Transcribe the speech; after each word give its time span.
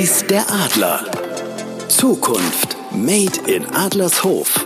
Weiß 0.00 0.24
der 0.30 0.50
Adler. 0.50 1.04
Zukunft 1.88 2.74
Made 2.90 3.38
in 3.46 3.66
Adlershof. 3.66 4.64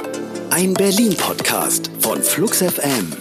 Ein 0.50 0.74
Berlin-Podcast 0.74 1.90
von 1.98 2.22
Flux 2.22 2.58
FM. 2.58 3.12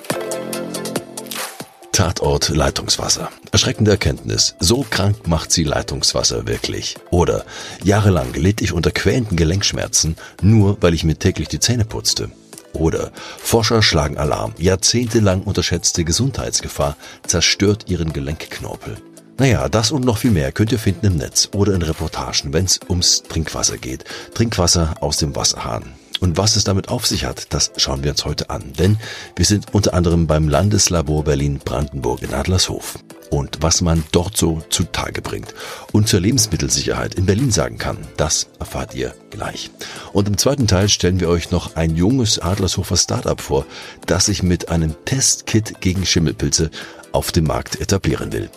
Tatort 1.91 2.49
Leitungswasser. 2.49 3.31
Erschreckende 3.51 3.89
Erkenntnis. 3.89 4.55
So 4.59 4.85
krank 4.87 5.27
macht 5.27 5.51
sie 5.51 5.63
Leitungswasser 5.63 6.45
wirklich. 6.45 6.97
Oder 7.09 7.45
jahrelang 7.83 8.31
litt 8.33 8.61
ich 8.61 8.73
unter 8.73 8.91
quälenden 8.91 9.35
Gelenkschmerzen, 9.35 10.15
nur 10.43 10.77
weil 10.81 10.93
ich 10.93 11.03
mir 11.03 11.17
täglich 11.17 11.47
die 11.47 11.59
Zähne 11.59 11.83
putzte. 11.83 12.29
Oder 12.73 13.11
Forscher 13.39 13.81
schlagen 13.81 14.19
Alarm. 14.19 14.53
Jahrzehntelang 14.59 15.41
unterschätzte 15.41 16.03
Gesundheitsgefahr 16.03 16.95
zerstört 17.25 17.85
ihren 17.89 18.13
Gelenkknorpel. 18.13 18.97
Naja, 19.37 19.67
das 19.67 19.91
und 19.91 20.05
noch 20.05 20.17
viel 20.17 20.31
mehr 20.31 20.51
könnt 20.51 20.71
ihr 20.71 20.79
finden 20.79 21.07
im 21.07 21.17
Netz 21.17 21.49
oder 21.55 21.73
in 21.73 21.81
Reportagen, 21.81 22.53
wenn 22.53 22.65
es 22.65 22.79
ums 22.87 23.23
Trinkwasser 23.23 23.77
geht. 23.77 24.05
Trinkwasser 24.35 24.95
aus 24.99 25.17
dem 25.17 25.35
Wasserhahn. 25.35 25.93
Und 26.19 26.37
was 26.37 26.55
es 26.55 26.63
damit 26.63 26.89
auf 26.89 27.05
sich 27.05 27.25
hat, 27.25 27.51
das 27.53 27.71
schauen 27.75 28.03
wir 28.03 28.11
uns 28.11 28.23
heute 28.23 28.49
an. 28.49 28.73
Denn 28.77 28.97
wir 29.35 29.45
sind 29.45 29.73
unter 29.73 29.93
anderem 29.93 30.27
beim 30.27 30.47
Landeslabor 30.47 31.23
Berlin-Brandenburg 31.23 32.21
in 32.21 32.33
Adlershof. 32.33 32.99
Und 33.29 33.57
was 33.61 33.81
man 33.81 34.03
dort 34.11 34.37
so 34.37 34.61
zutage 34.69 35.23
bringt 35.23 35.55
und 35.91 36.07
zur 36.07 36.19
Lebensmittelsicherheit 36.19 37.15
in 37.15 37.25
Berlin 37.25 37.51
sagen 37.51 37.79
kann, 37.79 37.97
das 38.15 38.47
erfahrt 38.59 38.93
ihr 38.93 39.15
gleich. 39.31 39.71
Und 40.13 40.27
im 40.27 40.37
zweiten 40.37 40.67
Teil 40.67 40.87
stellen 40.87 41.19
wir 41.19 41.27
euch 41.27 41.49
noch 41.49 41.75
ein 41.75 41.95
junges 41.95 42.37
Adlershofer 42.37 42.95
Startup 42.95 43.41
vor, 43.41 43.65
das 44.05 44.27
sich 44.27 44.43
mit 44.43 44.69
einem 44.69 44.93
Testkit 45.05 45.81
gegen 45.81 46.05
Schimmelpilze 46.05 46.69
auf 47.11 47.31
dem 47.31 47.45
Markt 47.45 47.81
etablieren 47.81 48.31
will. 48.31 48.49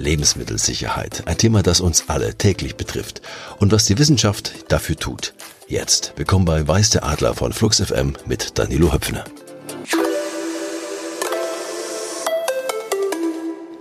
Lebensmittelsicherheit, 0.00 1.24
ein 1.26 1.36
Thema, 1.36 1.62
das 1.62 1.80
uns 1.80 2.08
alle 2.08 2.34
täglich 2.34 2.76
betrifft 2.76 3.20
und 3.58 3.70
was 3.70 3.84
die 3.84 3.98
Wissenschaft 3.98 4.52
dafür 4.68 4.96
tut. 4.96 5.34
Jetzt 5.68 6.14
willkommen 6.16 6.46
bei 6.46 6.66
Weiß 6.66 6.90
der 6.90 7.04
Adler 7.04 7.34
von 7.34 7.52
Flux 7.52 7.80
FM 7.80 8.14
mit 8.24 8.58
Danilo 8.58 8.92
Höpfner. 8.92 9.24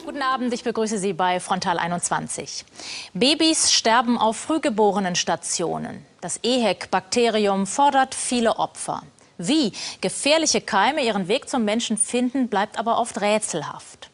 Guten 0.04 0.22
Abend, 0.22 0.54
ich 0.54 0.64
begrüße 0.64 0.98
Sie 0.98 1.14
bei 1.14 1.40
Frontal 1.40 1.80
21. 1.80 2.66
Babys 3.14 3.72
sterben 3.72 4.18
auf 4.18 4.36
Frühgeborenenstationen. 4.36 6.06
Das 6.20 6.42
EHEC-Bakterium 6.44 7.66
fordert 7.66 8.14
viele 8.14 8.58
Opfer. 8.58 9.04
Wie 9.38 9.72
gefährliche 10.02 10.60
Keime 10.60 11.02
ihren 11.02 11.30
Weg 11.30 11.48
zum 11.48 11.64
Menschen 11.64 11.98
finden, 11.98 12.50
bleibt 12.50 12.78
aber 12.78 13.00
oft 13.00 13.22
rätselhaft. 13.22 14.09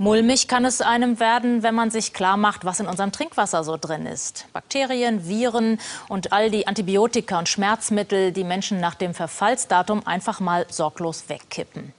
Mulmig 0.00 0.48
kann 0.48 0.64
es 0.64 0.80
einem 0.80 1.20
werden, 1.20 1.62
wenn 1.62 1.74
man 1.74 1.90
sich 1.90 2.14
klar 2.14 2.38
macht, 2.38 2.64
was 2.64 2.80
in 2.80 2.86
unserem 2.86 3.12
Trinkwasser 3.12 3.64
so 3.64 3.76
drin 3.76 4.06
ist. 4.06 4.46
Bakterien, 4.54 5.28
Viren 5.28 5.78
und 6.08 6.32
all 6.32 6.50
die 6.50 6.66
Antibiotika 6.66 7.38
und 7.38 7.50
Schmerzmittel, 7.50 8.32
die 8.32 8.44
Menschen 8.44 8.80
nach 8.80 8.94
dem 8.94 9.12
Verfallsdatum 9.12 10.06
einfach 10.06 10.40
mal 10.40 10.64
sorglos 10.70 11.24
wegkippen. 11.28 11.92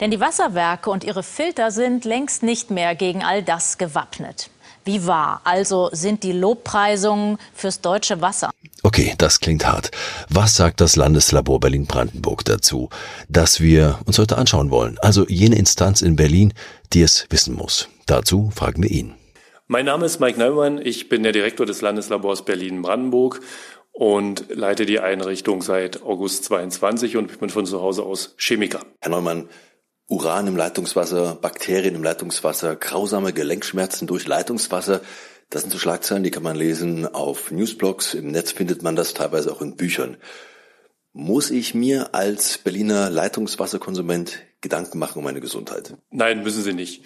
Denn 0.00 0.10
die 0.10 0.20
Wasserwerke 0.20 0.88
und 0.88 1.04
ihre 1.04 1.22
Filter 1.22 1.70
sind 1.70 2.06
längst 2.06 2.42
nicht 2.42 2.70
mehr 2.70 2.94
gegen 2.94 3.22
all 3.22 3.42
das 3.42 3.76
gewappnet. 3.76 4.48
Wie 4.84 5.06
wahr 5.06 5.40
also 5.44 5.88
sind 5.92 6.22
die 6.22 6.32
Lobpreisungen 6.32 7.38
fürs 7.54 7.80
deutsche 7.80 8.20
Wasser? 8.20 8.50
Okay, 8.82 9.14
das 9.16 9.40
klingt 9.40 9.66
hart. 9.66 9.90
Was 10.28 10.56
sagt 10.56 10.80
das 10.80 10.96
Landeslabor 10.96 11.58
Berlin-Brandenburg 11.58 12.44
dazu, 12.44 12.90
dass 13.30 13.60
wir 13.60 13.98
uns 14.04 14.18
heute 14.18 14.36
anschauen 14.36 14.70
wollen? 14.70 14.98
Also 15.00 15.26
jene 15.26 15.56
Instanz 15.56 16.02
in 16.02 16.16
Berlin, 16.16 16.52
die 16.92 17.00
es 17.00 17.26
wissen 17.30 17.54
muss. 17.54 17.88
Dazu 18.04 18.50
fragen 18.54 18.82
wir 18.82 18.90
ihn. 18.90 19.14
Mein 19.68 19.86
Name 19.86 20.04
ist 20.04 20.20
Mike 20.20 20.38
Neumann. 20.38 20.78
Ich 20.84 21.08
bin 21.08 21.22
der 21.22 21.32
Direktor 21.32 21.64
des 21.64 21.80
Landeslabors 21.80 22.44
Berlin-Brandenburg 22.44 23.40
und 23.92 24.44
leite 24.50 24.84
die 24.84 25.00
Einrichtung 25.00 25.62
seit 25.62 26.02
August 26.02 26.44
22 26.44 27.16
und 27.16 27.40
bin 27.40 27.48
von 27.48 27.64
zu 27.64 27.80
Hause 27.80 28.02
aus 28.02 28.34
Chemiker. 28.36 28.80
Herr 29.00 29.10
Neumann, 29.10 29.48
Uran 30.06 30.46
im 30.46 30.56
Leitungswasser, 30.56 31.34
Bakterien 31.36 31.94
im 31.94 32.04
Leitungswasser, 32.04 32.76
grausame 32.76 33.32
Gelenkschmerzen 33.32 34.06
durch 34.06 34.26
Leitungswasser. 34.26 35.00
Das 35.48 35.62
sind 35.62 35.70
so 35.70 35.78
Schlagzeilen, 35.78 36.22
die 36.22 36.30
kann 36.30 36.42
man 36.42 36.56
lesen 36.56 37.06
auf 37.06 37.50
Newsblogs. 37.50 38.12
Im 38.14 38.30
Netz 38.30 38.52
findet 38.52 38.82
man 38.82 38.96
das 38.96 39.14
teilweise 39.14 39.50
auch 39.50 39.62
in 39.62 39.76
Büchern. 39.76 40.18
Muss 41.12 41.50
ich 41.50 41.74
mir 41.74 42.14
als 42.14 42.58
Berliner 42.58 43.08
Leitungswasserkonsument 43.08 44.40
Gedanken 44.60 44.98
machen 44.98 45.18
um 45.18 45.24
meine 45.24 45.40
Gesundheit? 45.40 45.96
Nein, 46.10 46.42
müssen 46.42 46.62
Sie 46.62 46.72
nicht. 46.72 47.04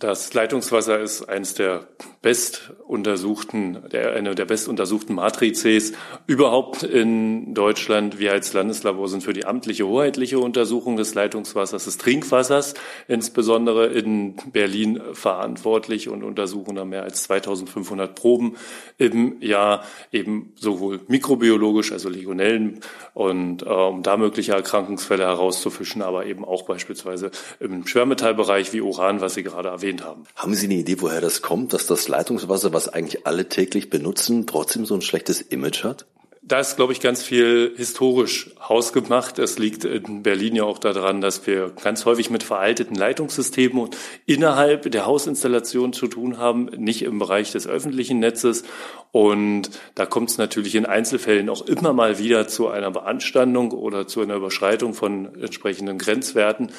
Das 0.00 0.32
Leitungswasser 0.32 0.98
ist 0.98 1.28
eines 1.28 1.52
der 1.52 1.86
bestuntersuchten, 2.22 3.90
der, 3.92 4.14
eine 4.14 4.34
der 4.34 4.46
bestuntersuchten 4.46 5.14
Matrizes 5.14 5.92
überhaupt 6.26 6.82
in 6.82 7.52
Deutschland. 7.52 8.18
Wir 8.18 8.32
als 8.32 8.54
Landeslabor 8.54 9.08
sind 9.08 9.22
für 9.22 9.34
die 9.34 9.44
amtliche 9.44 9.86
hoheitliche 9.86 10.38
Untersuchung 10.38 10.96
des 10.96 11.12
Leitungswassers, 11.14 11.84
des 11.84 11.98
Trinkwassers, 11.98 12.72
insbesondere 13.08 13.88
in 13.88 14.36
Berlin 14.52 15.02
verantwortlich 15.12 16.08
und 16.08 16.24
untersuchen 16.24 16.76
da 16.76 16.86
mehr 16.86 17.02
als 17.02 17.24
2500 17.24 18.14
Proben 18.14 18.56
im 18.96 19.42
Jahr, 19.42 19.84
eben 20.12 20.54
sowohl 20.56 21.00
mikrobiologisch, 21.08 21.92
also 21.92 22.08
Legionellen, 22.08 22.80
und 23.12 23.62
äh, 23.62 23.66
um 23.66 24.02
da 24.02 24.16
mögliche 24.16 24.52
Erkrankungsfälle 24.52 25.24
herauszufischen, 25.24 26.00
aber 26.00 26.24
eben 26.24 26.42
auch 26.42 26.62
beispielsweise 26.62 27.30
im 27.60 27.86
Schwermetallbereich 27.86 28.72
wie 28.72 28.80
Uran, 28.80 29.20
was 29.20 29.34
Sie 29.34 29.42
gerade 29.42 29.68
erwähnt 29.68 29.89
haben. 29.98 30.24
Haben 30.36 30.54
Sie 30.54 30.66
eine 30.66 30.74
Idee, 30.74 31.00
woher 31.00 31.20
das 31.20 31.42
kommt, 31.42 31.72
dass 31.72 31.86
das 31.86 32.08
Leitungswasser, 32.08 32.72
was 32.72 32.88
eigentlich 32.88 33.26
alle 33.26 33.48
täglich 33.48 33.90
benutzen, 33.90 34.46
trotzdem 34.46 34.86
so 34.86 34.94
ein 34.94 35.02
schlechtes 35.02 35.40
Image 35.40 35.84
hat? 35.84 36.06
Da 36.42 36.58
ist, 36.58 36.76
glaube 36.76 36.94
ich, 36.94 37.00
ganz 37.00 37.22
viel 37.22 37.74
historisch 37.76 38.50
hausgemacht. 38.66 39.38
Es 39.38 39.58
liegt 39.58 39.84
in 39.84 40.22
Berlin 40.22 40.56
ja 40.56 40.64
auch 40.64 40.78
daran, 40.78 41.20
dass 41.20 41.46
wir 41.46 41.70
ganz 41.82 42.06
häufig 42.06 42.30
mit 42.30 42.42
veralteten 42.42 42.96
Leitungssystemen 42.96 43.78
und 43.78 43.96
innerhalb 44.24 44.90
der 44.90 45.04
Hausinstallation 45.04 45.92
zu 45.92 46.06
tun 46.06 46.38
haben, 46.38 46.70
nicht 46.78 47.02
im 47.02 47.18
Bereich 47.18 47.52
des 47.52 47.66
öffentlichen 47.66 48.20
Netzes. 48.20 48.64
Und 49.12 49.70
da 49.96 50.06
kommt 50.06 50.30
es 50.30 50.38
natürlich 50.38 50.76
in 50.76 50.86
Einzelfällen 50.86 51.50
auch 51.50 51.66
immer 51.66 51.92
mal 51.92 52.18
wieder 52.18 52.48
zu 52.48 52.68
einer 52.68 52.90
Beanstandung 52.90 53.72
oder 53.72 54.06
zu 54.06 54.22
einer 54.22 54.36
Überschreitung 54.36 54.94
von 54.94 55.34
entsprechenden 55.42 55.98
Grenzwerten. 55.98 56.70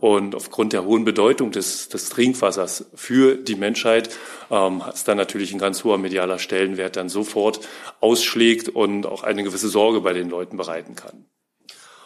Und 0.00 0.34
aufgrund 0.34 0.72
der 0.72 0.84
hohen 0.84 1.04
Bedeutung 1.04 1.50
des, 1.50 1.88
des 1.88 2.08
Trinkwassers 2.08 2.86
für 2.94 3.34
die 3.34 3.56
Menschheit 3.56 4.08
ähm, 4.50 4.82
ist 4.94 5.08
dann 5.08 5.18
natürlich 5.18 5.52
ein 5.52 5.58
ganz 5.58 5.84
hoher 5.84 5.98
medialer 5.98 6.38
Stellenwert 6.38 6.96
dann 6.96 7.10
sofort 7.10 7.60
ausschlägt 8.00 8.70
und 8.70 9.04
auch 9.10 9.22
eine 9.22 9.42
gewisse 9.42 9.68
Sorge 9.68 10.00
bei 10.00 10.12
den 10.12 10.30
Leuten 10.30 10.56
bereiten 10.56 10.94
kann. 10.94 11.26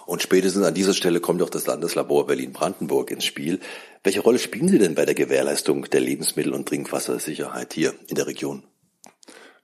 Und 0.06 0.20
spätestens 0.20 0.64
an 0.64 0.74
dieser 0.74 0.92
Stelle 0.92 1.20
kommt 1.20 1.42
auch 1.42 1.48
das 1.48 1.66
Landeslabor 1.66 2.26
Berlin-Brandenburg 2.26 3.10
ins 3.10 3.24
Spiel. 3.24 3.60
Welche 4.02 4.20
Rolle 4.20 4.38
spielen 4.38 4.68
Sie 4.68 4.78
denn 4.78 4.94
bei 4.94 5.06
der 5.06 5.14
Gewährleistung 5.14 5.88
der 5.90 6.00
Lebensmittel- 6.00 6.52
und 6.52 6.68
Trinkwassersicherheit 6.68 7.72
hier 7.72 7.94
in 8.08 8.16
der 8.16 8.26
Region? 8.26 8.64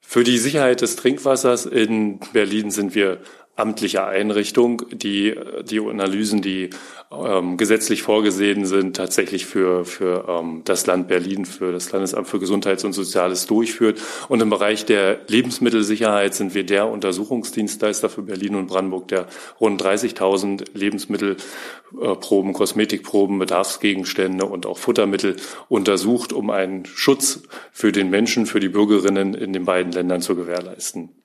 Für 0.00 0.24
die 0.24 0.38
Sicherheit 0.38 0.80
des 0.80 0.96
Trinkwassers 0.96 1.66
in 1.66 2.20
Berlin 2.32 2.70
sind 2.70 2.94
wir 2.94 3.20
amtliche 3.56 4.06
Einrichtung, 4.06 4.82
die 4.90 5.34
die 5.62 5.80
Analysen, 5.80 6.40
die 6.40 6.70
ähm, 7.12 7.56
gesetzlich 7.56 8.02
vorgesehen 8.02 8.64
sind, 8.64 8.96
tatsächlich 8.96 9.46
für, 9.46 9.84
für 9.84 10.26
ähm, 10.28 10.62
das 10.64 10.86
Land 10.86 11.08
Berlin, 11.08 11.44
für 11.44 11.72
das 11.72 11.92
Landesamt 11.92 12.28
für 12.28 12.38
Gesundheits- 12.38 12.84
und 12.84 12.92
Soziales 12.92 13.46
durchführt. 13.46 14.00
Und 14.28 14.40
im 14.40 14.50
Bereich 14.50 14.86
der 14.86 15.20
Lebensmittelsicherheit 15.26 16.34
sind 16.34 16.54
wir 16.54 16.64
der 16.64 16.88
Untersuchungsdienstleister 16.88 18.08
für 18.08 18.22
Berlin 18.22 18.54
und 18.54 18.68
Brandenburg, 18.68 19.08
der 19.08 19.26
rund 19.60 19.82
30.000 19.82 20.66
Lebensmittelproben, 20.74 22.52
Kosmetikproben, 22.52 23.38
Bedarfsgegenstände 23.38 24.46
und 24.46 24.66
auch 24.66 24.78
Futtermittel 24.78 25.36
untersucht, 25.68 26.32
um 26.32 26.50
einen 26.50 26.86
Schutz 26.86 27.42
für 27.72 27.92
den 27.92 28.08
Menschen, 28.08 28.46
für 28.46 28.60
die 28.60 28.68
Bürgerinnen 28.68 29.34
in 29.34 29.52
den 29.52 29.64
beiden 29.64 29.92
Ländern 29.92 30.22
zu 30.22 30.36
gewährleisten. 30.36 31.19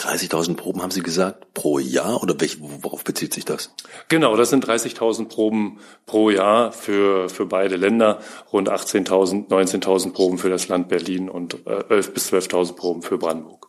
30.000 0.00 0.56
Proben 0.56 0.82
haben 0.82 0.90
Sie 0.90 1.02
gesagt 1.02 1.52
pro 1.52 1.78
Jahr 1.78 2.22
oder 2.22 2.40
welch, 2.40 2.58
worauf 2.60 3.04
bezieht 3.04 3.34
sich 3.34 3.44
das? 3.44 3.74
Genau, 4.08 4.36
das 4.36 4.50
sind 4.50 4.66
30.000 4.66 5.28
Proben 5.28 5.78
pro 6.06 6.30
Jahr 6.30 6.72
für, 6.72 7.28
für 7.28 7.46
beide 7.46 7.76
Länder, 7.76 8.20
rund 8.52 8.70
18.000, 8.70 9.48
19.000 9.48 10.12
Proben 10.12 10.38
für 10.38 10.48
das 10.48 10.68
Land 10.68 10.88
Berlin 10.88 11.28
und 11.28 11.66
äh, 11.66 11.82
11.000 11.94 12.10
bis 12.12 12.32
12.000 12.32 12.72
Proben 12.74 13.02
für 13.02 13.18
Brandenburg. 13.18 13.68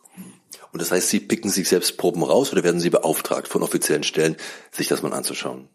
Und 0.72 0.80
das 0.80 0.90
heißt, 0.90 1.10
Sie 1.10 1.20
picken 1.20 1.50
sich 1.50 1.68
selbst 1.68 1.98
Proben 1.98 2.22
raus 2.22 2.50
oder 2.50 2.64
werden 2.64 2.80
Sie 2.80 2.90
beauftragt 2.90 3.46
von 3.46 3.62
offiziellen 3.62 4.04
Stellen, 4.04 4.36
sich 4.70 4.88
das 4.88 5.02
mal 5.02 5.12
anzuschauen? 5.12 5.68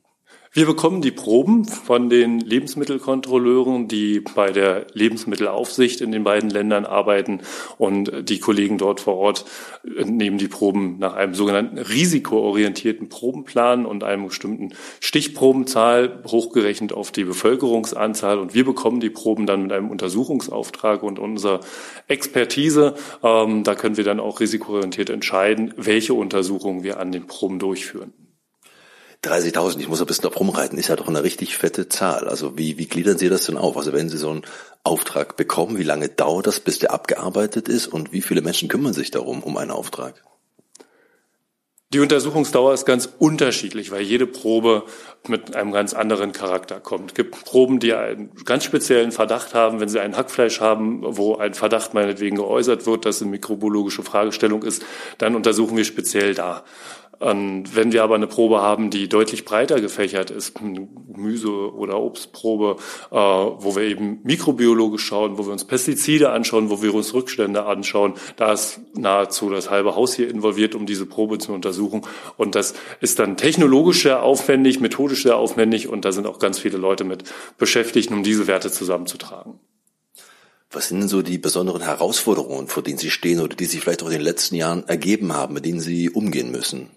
Wir 0.53 0.65
bekommen 0.65 1.01
die 1.01 1.11
Proben 1.11 1.65
von 1.65 2.09
den 2.09 2.39
Lebensmittelkontrolleuren, 2.39 3.87
die 3.87 4.21
bei 4.21 4.51
der 4.51 4.87
Lebensmittelaufsicht 4.93 6.01
in 6.01 6.11
den 6.11 6.23
beiden 6.23 6.49
Ländern 6.49 6.85
arbeiten 6.85 7.41
und 7.77 8.29
die 8.29 8.39
Kollegen 8.39 8.77
dort 8.77 9.01
vor 9.01 9.17
Ort 9.17 9.45
nehmen 9.83 10.37
die 10.37 10.47
Proben 10.47 10.97
nach 10.99 11.13
einem 11.13 11.33
sogenannten 11.33 11.77
risikoorientierten 11.77 13.09
Probenplan 13.09 13.85
und 13.85 14.03
einem 14.03 14.27
bestimmten 14.27 14.73
Stichprobenzahl 14.99 16.23
hochgerechnet 16.25 16.93
auf 16.93 17.11
die 17.11 17.25
Bevölkerungsanzahl 17.25 18.39
und 18.39 18.53
wir 18.53 18.65
bekommen 18.65 18.99
die 18.99 19.09
Proben 19.09 19.45
dann 19.45 19.63
mit 19.63 19.73
einem 19.73 19.89
Untersuchungsauftrag 19.89 21.03
und 21.03 21.19
unserer 21.19 21.59
Expertise. 22.07 22.95
Ähm, 23.21 23.63
da 23.63 23.75
können 23.75 23.97
wir 23.97 24.03
dann 24.03 24.19
auch 24.19 24.39
risikoorientiert 24.39 25.09
entscheiden, 25.09 25.73
welche 25.77 26.13
Untersuchungen 26.13 26.83
wir 26.83 26.99
an 26.99 27.11
den 27.11 27.27
Proben 27.27 27.59
durchführen. 27.59 28.26
30.000, 29.23 29.79
ich 29.79 29.87
muss 29.87 29.99
ein 29.99 30.07
bisschen 30.07 30.23
drauf 30.23 30.39
rumreiten, 30.39 30.77
ist 30.77 30.89
ja 30.89 30.95
doch 30.95 31.07
eine 31.07 31.23
richtig 31.23 31.57
fette 31.57 31.89
Zahl. 31.89 32.27
Also 32.27 32.57
wie, 32.57 32.77
wie 32.77 32.87
gliedern 32.87 33.17
Sie 33.17 33.29
das 33.29 33.45
denn 33.45 33.57
auf? 33.57 33.75
Also 33.75 33.93
wenn 33.93 34.09
Sie 34.09 34.17
so 34.17 34.29
einen 34.29 34.43
Auftrag 34.83 35.35
bekommen, 35.37 35.77
wie 35.77 35.83
lange 35.83 36.09
dauert 36.09 36.47
das, 36.47 36.59
bis 36.59 36.79
der 36.79 36.91
abgearbeitet 36.91 37.67
ist 37.67 37.87
und 37.87 38.11
wie 38.11 38.21
viele 38.21 38.41
Menschen 38.41 38.69
kümmern 38.69 38.93
sich 38.93 39.11
darum, 39.11 39.43
um 39.43 39.57
einen 39.57 39.71
Auftrag? 39.71 40.23
Die 41.93 42.01
Untersuchungsdauer 42.01 42.73
ist 42.73 42.85
ganz 42.85 43.07
unterschiedlich, 43.17 43.91
weil 43.91 44.01
jede 44.01 44.27
Probe 44.27 44.83
mit 45.29 45.55
einem 45.55 45.71
ganz 45.71 45.93
anderen 45.93 46.33
Charakter 46.33 46.81
kommt. 46.81 47.11
Es 47.11 47.15
gibt 47.15 47.45
Proben, 47.45 47.79
die 47.79 47.93
einen 47.93 48.35
ganz 48.43 48.65
speziellen 48.65 49.13
Verdacht 49.13 49.53
haben, 49.53 49.79
wenn 49.79 49.87
sie 49.87 50.01
ein 50.01 50.17
Hackfleisch 50.17 50.59
haben, 50.59 50.99
wo 51.01 51.37
ein 51.37 51.53
Verdacht 51.53 51.93
meinetwegen 51.93 52.35
geäußert 52.35 52.85
wird, 52.85 53.05
dass 53.05 53.21
eine 53.21 53.31
mikrobiologische 53.31 54.03
Fragestellung 54.03 54.63
ist, 54.63 54.83
dann 55.17 55.33
untersuchen 55.33 55.77
wir 55.77 55.85
speziell 55.85 56.35
da. 56.35 56.65
Und 57.19 57.75
wenn 57.75 57.91
wir 57.91 58.03
aber 58.03 58.15
eine 58.15 58.27
Probe 58.27 58.61
haben, 58.61 58.91
die 58.91 59.09
deutlich 59.09 59.43
breiter 59.43 59.81
gefächert 59.81 60.29
ist, 60.29 60.57
eine 60.57 60.87
Gemüse- 61.11 61.73
oder 61.73 61.99
Obstprobe, 61.99 62.75
äh, 63.09 63.15
wo 63.15 63.75
wir 63.75 63.83
eben 63.83 64.19
mikrobiologisch 64.23 65.03
schauen, 65.03 65.37
wo 65.39 65.45
wir 65.45 65.51
uns 65.51 65.65
Pestizide 65.65 66.29
anschauen, 66.29 66.69
wo 66.69 66.83
wir 66.83 66.93
uns 66.93 67.13
Rückstände 67.15 67.65
anschauen, 67.65 68.13
da 68.35 68.53
ist 68.53 68.81
nahezu 68.95 69.49
das 69.49 69.71
halbe 69.71 69.95
Haus 69.95 70.13
hier 70.13 70.29
involviert, 70.29 70.75
um 70.75 70.85
diese 70.85 71.07
Probe 71.07 71.39
zu 71.39 71.53
untersuchen. 71.53 72.01
Und 72.37 72.53
das 72.53 72.75
ist 73.01 73.17
dann 73.17 73.35
technologisch 73.35 74.03
sehr 74.03 74.21
aufwendig, 74.21 74.79
methodisch 74.79 75.23
sehr 75.23 75.37
aufwendig 75.37 75.87
und 75.87 76.05
da 76.05 76.11
sind 76.11 76.27
auch 76.27 76.37
ganz 76.37 76.59
viele 76.59 76.77
Leute 76.77 77.03
mit 77.03 77.23
beschäftigt, 77.57 78.11
um 78.11 78.21
diese 78.21 78.45
Werte 78.45 78.71
zusammenzutragen. 78.71 79.59
Was 80.69 80.89
sind 80.89 80.99
denn 80.99 81.07
so 81.07 81.21
die 81.21 81.37
besonderen 81.37 81.81
Herausforderungen, 81.81 82.67
vor 82.67 82.83
denen 82.83 82.97
Sie 82.97 83.09
stehen 83.09 83.39
oder 83.39 83.55
die 83.55 83.65
sich 83.65 83.79
vielleicht 83.79 84.03
auch 84.03 84.07
in 84.07 84.13
den 84.13 84.21
letzten 84.21 84.55
Jahren 84.55 84.87
ergeben 84.87 85.33
haben, 85.33 85.53
mit 85.53 85.65
denen 85.65 85.79
Sie 85.79 86.09
umgehen 86.09 86.51
müssen? 86.51 86.89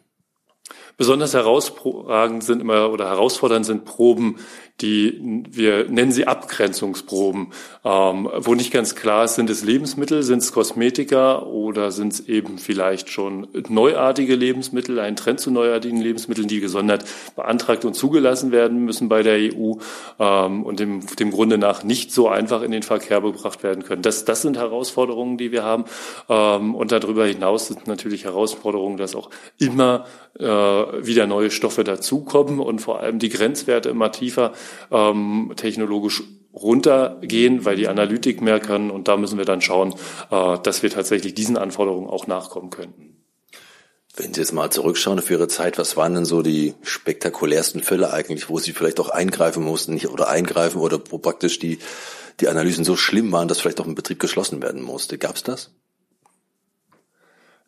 Besonders 1.00 1.32
herausragend 1.32 2.44
sind 2.44 2.61
immer 2.61 2.91
oder 2.91 3.06
herausfordernd 3.06 3.64
sind 3.64 3.87
Proben, 3.87 4.37
die 4.81 5.21
wir 5.50 5.88
nennen 5.88 6.12
sie 6.12 6.27
Abgrenzungsproben, 6.27 7.49
ähm, 7.85 8.29
wo 8.37 8.55
nicht 8.55 8.73
ganz 8.73 8.94
klar 8.94 9.25
ist, 9.25 9.35
sind 9.35 9.50
es 9.50 9.62
Lebensmittel, 9.62 10.23
sind 10.23 10.38
es 10.38 10.53
Kosmetika 10.53 11.43
oder 11.43 11.91
sind 11.91 12.12
es 12.12 12.29
eben 12.29 12.59
vielleicht 12.59 13.11
schon 13.11 13.49
neuartige 13.69 14.35
Lebensmittel, 14.35 14.99
ein 14.99 15.17
Trend 15.17 15.41
zu 15.41 15.50
neuartigen 15.50 16.00
Lebensmitteln, 16.00 16.49
die 16.49 16.61
gesondert 16.61 17.05
beantragt 17.37 17.85
und 17.85 17.94
zugelassen 17.94 18.53
werden 18.53 18.85
müssen 18.85 19.09
bei 19.09 19.23
der 19.23 19.55
EU 19.55 19.75
ähm, 20.19 20.62
und 20.65 20.81
dem, 20.81 21.05
dem 21.17 21.31
Grunde 21.31 21.59
nach 21.59 21.85
nicht 21.85 22.12
so 22.12 22.29
einfach 22.29 22.62
in 22.62 22.71
den 22.71 22.83
Verkehr 22.83 23.21
gebracht 23.21 23.62
werden 23.62 23.85
können. 23.85 24.03
Das, 24.03 24.25
das 24.25 24.43
sind 24.43 24.56
Herausforderungen, 24.56 25.38
die 25.38 25.53
wir 25.53 25.65
haben. 25.65 25.85
Ähm, 26.29 26.75
und 26.75 26.93
darüber 26.93 27.26
hinaus 27.26 27.69
sind 27.69 27.87
natürlich 27.87 28.25
Herausforderungen, 28.25 28.97
dass 28.97 29.15
auch 29.15 29.31
immer 29.59 30.06
äh, 30.38 30.44
wieder 30.44 31.26
neue 31.26 31.50
Stoffe 31.50 31.85
dazukommen 31.85 32.61
und 32.61 32.81
vor 32.81 33.00
allem 33.00 33.19
die 33.19 33.29
Grenzwerte 33.29 33.88
immer 33.88 34.12
tiefer 34.12 34.53
ähm, 34.91 35.53
technologisch 35.57 36.23
runtergehen, 36.53 37.65
weil 37.65 37.77
die 37.77 37.89
Analytik 37.89 38.41
mehr 38.41 38.61
kann. 38.61 38.91
Und 38.91 39.09
da 39.09 39.17
müssen 39.17 39.39
wir 39.39 39.45
dann 39.45 39.61
schauen, 39.61 39.95
äh, 40.31 40.59
dass 40.63 40.83
wir 40.83 40.91
tatsächlich 40.91 41.35
diesen 41.35 41.57
Anforderungen 41.57 42.09
auch 42.09 42.27
nachkommen 42.27 42.71
können. 42.71 43.17
Wenn 44.17 44.35
Sie 44.35 44.41
jetzt 44.41 44.53
mal 44.53 44.71
zurückschauen 44.71 45.21
auf 45.21 45.31
Ihre 45.31 45.47
Zeit, 45.47 45.79
was 45.79 45.97
waren 45.97 46.15
denn 46.15 46.25
so 46.25 46.43
die 46.43 46.75
spektakulärsten 46.83 47.83
Fälle 47.83 48.13
eigentlich, 48.13 48.49
wo 48.49 48.59
Sie 48.59 48.73
vielleicht 48.73 48.99
auch 48.99 49.09
eingreifen 49.09 49.63
mussten, 49.63 49.95
nicht 49.95 50.09
oder 50.09 50.29
eingreifen 50.29 50.81
oder 50.81 51.01
wo 51.11 51.19
praktisch 51.19 51.61
die, 51.61 51.79
die 52.41 52.49
Analysen 52.49 52.85
so 52.85 52.97
schlimm 52.97 53.31
waren, 53.31 53.47
dass 53.47 53.61
vielleicht 53.61 53.81
auch 53.81 53.87
ein 53.87 53.95
Betrieb 53.95 54.19
geschlossen 54.19 54.61
werden 54.63 54.83
musste? 54.83 55.17
Gab 55.17 55.37
es 55.37 55.45
das? 55.45 55.71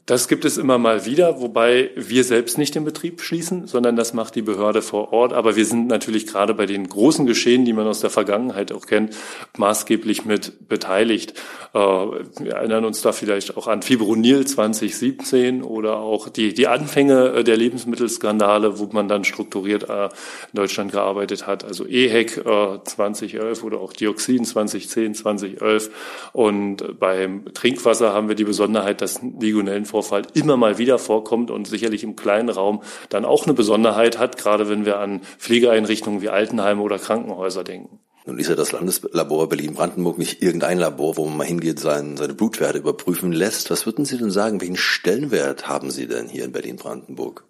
Das 0.05 0.27
gibt 0.27 0.45
es 0.45 0.59
immer 0.59 0.79
mal 0.79 1.07
wieder, 1.07 1.41
wobei 1.41 1.91
wir 1.95 2.25
selbst 2.25 2.59
nicht 2.59 2.75
den 2.75 2.85
Betrieb 2.85 3.21
schließen, 3.21 3.69
sondern 3.69 3.95
das 3.95 4.15
macht 4.15 4.35
die 4.35 4.43
Behörde 4.43 4.83
vor 4.83 5.13
Ort. 5.13 5.33
Aber 5.33 5.55
wir 5.55 5.65
sind 5.65 5.87
natürlich 5.87 6.27
gerade 6.27 6.55
bei 6.55 6.67
den 6.67 6.89
großen 6.89 7.25
Geschehen, 7.25 7.65
die 7.65 7.73
man 7.73 7.87
aus 7.87 8.01
der 8.01 8.11
Vergangenheit 8.11 8.73
auch 8.73 8.87
kennt, 8.87 9.17
maßgeblich 9.57 10.25
mit 10.25 10.69
beteiligt. 10.69 11.35
Äh, 11.73 11.79
wir 11.79 12.53
erinnern 12.53 12.85
uns 12.85 13.01
da 13.01 13.13
vielleicht 13.13 13.57
auch 13.57 13.69
an 13.69 13.83
Fibronil 13.83 14.45
2017 14.45 15.63
oder 15.63 15.99
auch 15.99 16.29
die, 16.29 16.53
die 16.53 16.67
Anfänge 16.67 17.29
äh, 17.29 17.45
der 17.45 17.57
Lebensmittelskandale, 17.57 18.81
wo 18.81 18.87
man 18.87 19.07
dann 19.07 19.23
strukturiert 19.23 19.89
äh, 19.89 20.07
in 20.07 20.55
Deutschland 20.55 20.91
gearbeitet 20.91 21.47
hat. 21.47 21.65
Also 21.65 21.87
EHEC 21.87 22.43
2011 22.85 23.63
oder 23.63 23.79
auch 23.79 23.93
Dioxin 23.93 24.45
2010, 24.45 25.15
2011. 25.15 25.91
Und 26.33 26.99
beim 26.99 27.45
Trinkwasser 27.55 28.13
haben 28.13 28.27
wir 28.27 28.35
die 28.35 28.45
Besonderheit, 28.45 29.01
dass 29.01 29.21
Legionellen 29.23 29.87
Vorfall 29.93 30.23
immer 30.33 30.57
mal 30.57 30.79
wieder 30.79 30.99
vorkommt 30.99 31.51
und 31.51 31.69
sicherlich 31.69 32.03
im 32.03 32.17
kleinen 32.17 32.49
Raum 32.49 32.83
dann 33.11 33.27
auch 33.27 33.45
eine 33.45 33.53
Besonderheit 33.53 34.19
hat, 34.19 34.39
gerade 34.39 34.71
wenn 34.71 34.87
wir 34.87 34.99
an 34.99 35.21
Pflegeeinrichtungen 35.39 36.23
wie 36.23 36.31
Altenheime 36.31 36.81
oder 36.81 36.99
Krankenhäuser 36.99 37.63
denken. 37.63 38.01
Nun 38.25 38.39
ist 38.39 38.49
ja 38.49 38.55
das 38.55 38.73
Landeslabor 38.73 39.51
Berlin-Brandenburg 39.51 40.17
nicht 40.17 40.43
irgendein 40.43 40.79
Labor, 40.79 41.19
wo 41.19 41.27
man 41.27 41.37
mal 41.37 41.47
hingeht, 41.47 41.79
sein, 41.79 42.17
seine 42.17 42.33
Blutwerte 42.33 42.79
überprüfen 42.79 43.33
lässt. 43.33 43.71
Was 43.71 43.85
würden 43.85 44.07
Sie 44.07 44.17
denn 44.17 44.31
sagen, 44.31 44.63
welchen 44.63 44.77
Stellenwert 44.77 45.69
haben 45.69 45.91
Sie 45.91 46.07
denn 46.07 46.29
hier 46.29 46.45
in 46.45 46.53
Berlin-Brandenburg? 46.53 47.45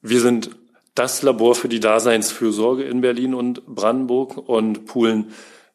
Wir 0.00 0.20
sind 0.20 0.50
das 0.96 1.22
Labor 1.22 1.54
für 1.54 1.68
die 1.68 1.80
Daseinsfürsorge 1.80 2.82
in 2.82 3.00
Berlin 3.00 3.34
und 3.34 3.64
Brandenburg 3.66 4.36
und 4.36 4.86
poolen 4.86 5.32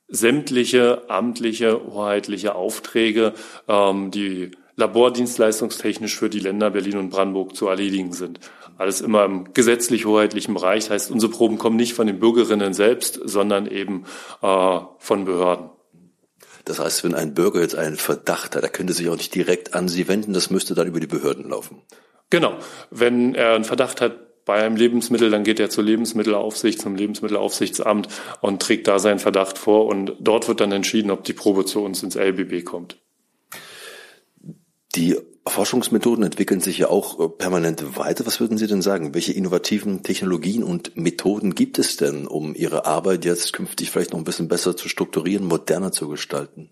sämtliche 0.07 1.09
amtliche, 1.09 1.81
hoheitliche 1.85 2.55
Aufträge, 2.55 3.33
ähm, 3.67 4.11
die 4.11 4.51
labordienstleistungstechnisch 4.77 6.17
für 6.17 6.29
die 6.29 6.39
Länder 6.39 6.69
Berlin 6.69 6.97
und 6.97 7.09
Brandenburg 7.09 7.55
zu 7.55 7.67
erledigen 7.67 8.13
sind. 8.13 8.39
Alles 8.77 9.01
immer 9.01 9.25
im 9.25 9.53
gesetzlich-hoheitlichen 9.53 10.53
Bereich. 10.53 10.85
Das 10.85 10.91
heißt, 10.91 11.11
unsere 11.11 11.31
Proben 11.31 11.57
kommen 11.57 11.75
nicht 11.75 11.93
von 11.93 12.07
den 12.07 12.19
Bürgerinnen 12.19 12.73
selbst, 12.73 13.19
sondern 13.25 13.65
eben 13.67 14.05
äh, 14.41 14.79
von 14.99 15.25
Behörden. 15.25 15.71
Das 16.63 16.79
heißt, 16.79 17.03
wenn 17.03 17.15
ein 17.15 17.33
Bürger 17.33 17.61
jetzt 17.61 17.75
einen 17.75 17.95
Verdacht 17.95 18.55
hat, 18.55 18.63
er 18.63 18.69
könnte 18.69 18.93
sich 18.93 19.09
auch 19.09 19.17
nicht 19.17 19.33
direkt 19.33 19.73
an 19.73 19.87
Sie 19.87 20.07
wenden, 20.07 20.33
das 20.33 20.49
müsste 20.49 20.75
dann 20.75 20.87
über 20.87 20.99
die 20.99 21.07
Behörden 21.07 21.49
laufen. 21.49 21.81
Genau. 22.29 22.57
Wenn 22.91 23.35
er 23.35 23.55
einen 23.55 23.63
Verdacht 23.63 24.01
hat 24.01 24.45
bei 24.45 24.63
einem 24.63 24.75
Lebensmittel, 24.75 25.31
dann 25.31 25.43
geht 25.43 25.59
er 25.59 25.69
zur 25.69 25.85
Lebensmittelaufsicht, 25.85 26.79
zum 26.79 26.95
Lebensmittelaufsichtsamt 26.95 28.09
und 28.41 28.61
trägt 28.61 28.87
da 28.87 28.99
seinen 28.99 29.19
Verdacht 29.19 29.57
vor 29.57 29.87
und 29.87 30.13
dort 30.19 30.47
wird 30.47 30.61
dann 30.61 30.71
entschieden, 30.71 31.09
ob 31.09 31.23
die 31.23 31.33
Probe 31.33 31.65
zu 31.65 31.83
uns 31.83 32.03
ins 32.03 32.15
LBB 32.15 32.63
kommt. 32.63 32.97
Die 34.95 35.17
Forschungsmethoden 35.45 36.23
entwickeln 36.23 36.61
sich 36.61 36.77
ja 36.79 36.89
auch 36.89 37.19
äh, 37.19 37.29
permanent 37.29 37.97
weiter. 37.97 38.25
Was 38.25 38.39
würden 38.39 38.57
Sie 38.57 38.67
denn 38.67 38.81
sagen? 38.81 39.13
Welche 39.13 39.33
innovativen 39.33 40.03
Technologien 40.03 40.63
und 40.63 40.97
Methoden 40.97 41.55
gibt 41.55 41.79
es 41.79 41.97
denn, 41.97 42.27
um 42.27 42.55
Ihre 42.55 42.85
Arbeit 42.85 43.25
jetzt 43.25 43.53
künftig 43.53 43.91
vielleicht 43.91 44.11
noch 44.11 44.19
ein 44.19 44.25
bisschen 44.25 44.47
besser 44.47 44.75
zu 44.75 44.89
strukturieren, 44.89 45.45
moderner 45.45 45.91
zu 45.91 46.07
gestalten? 46.07 46.71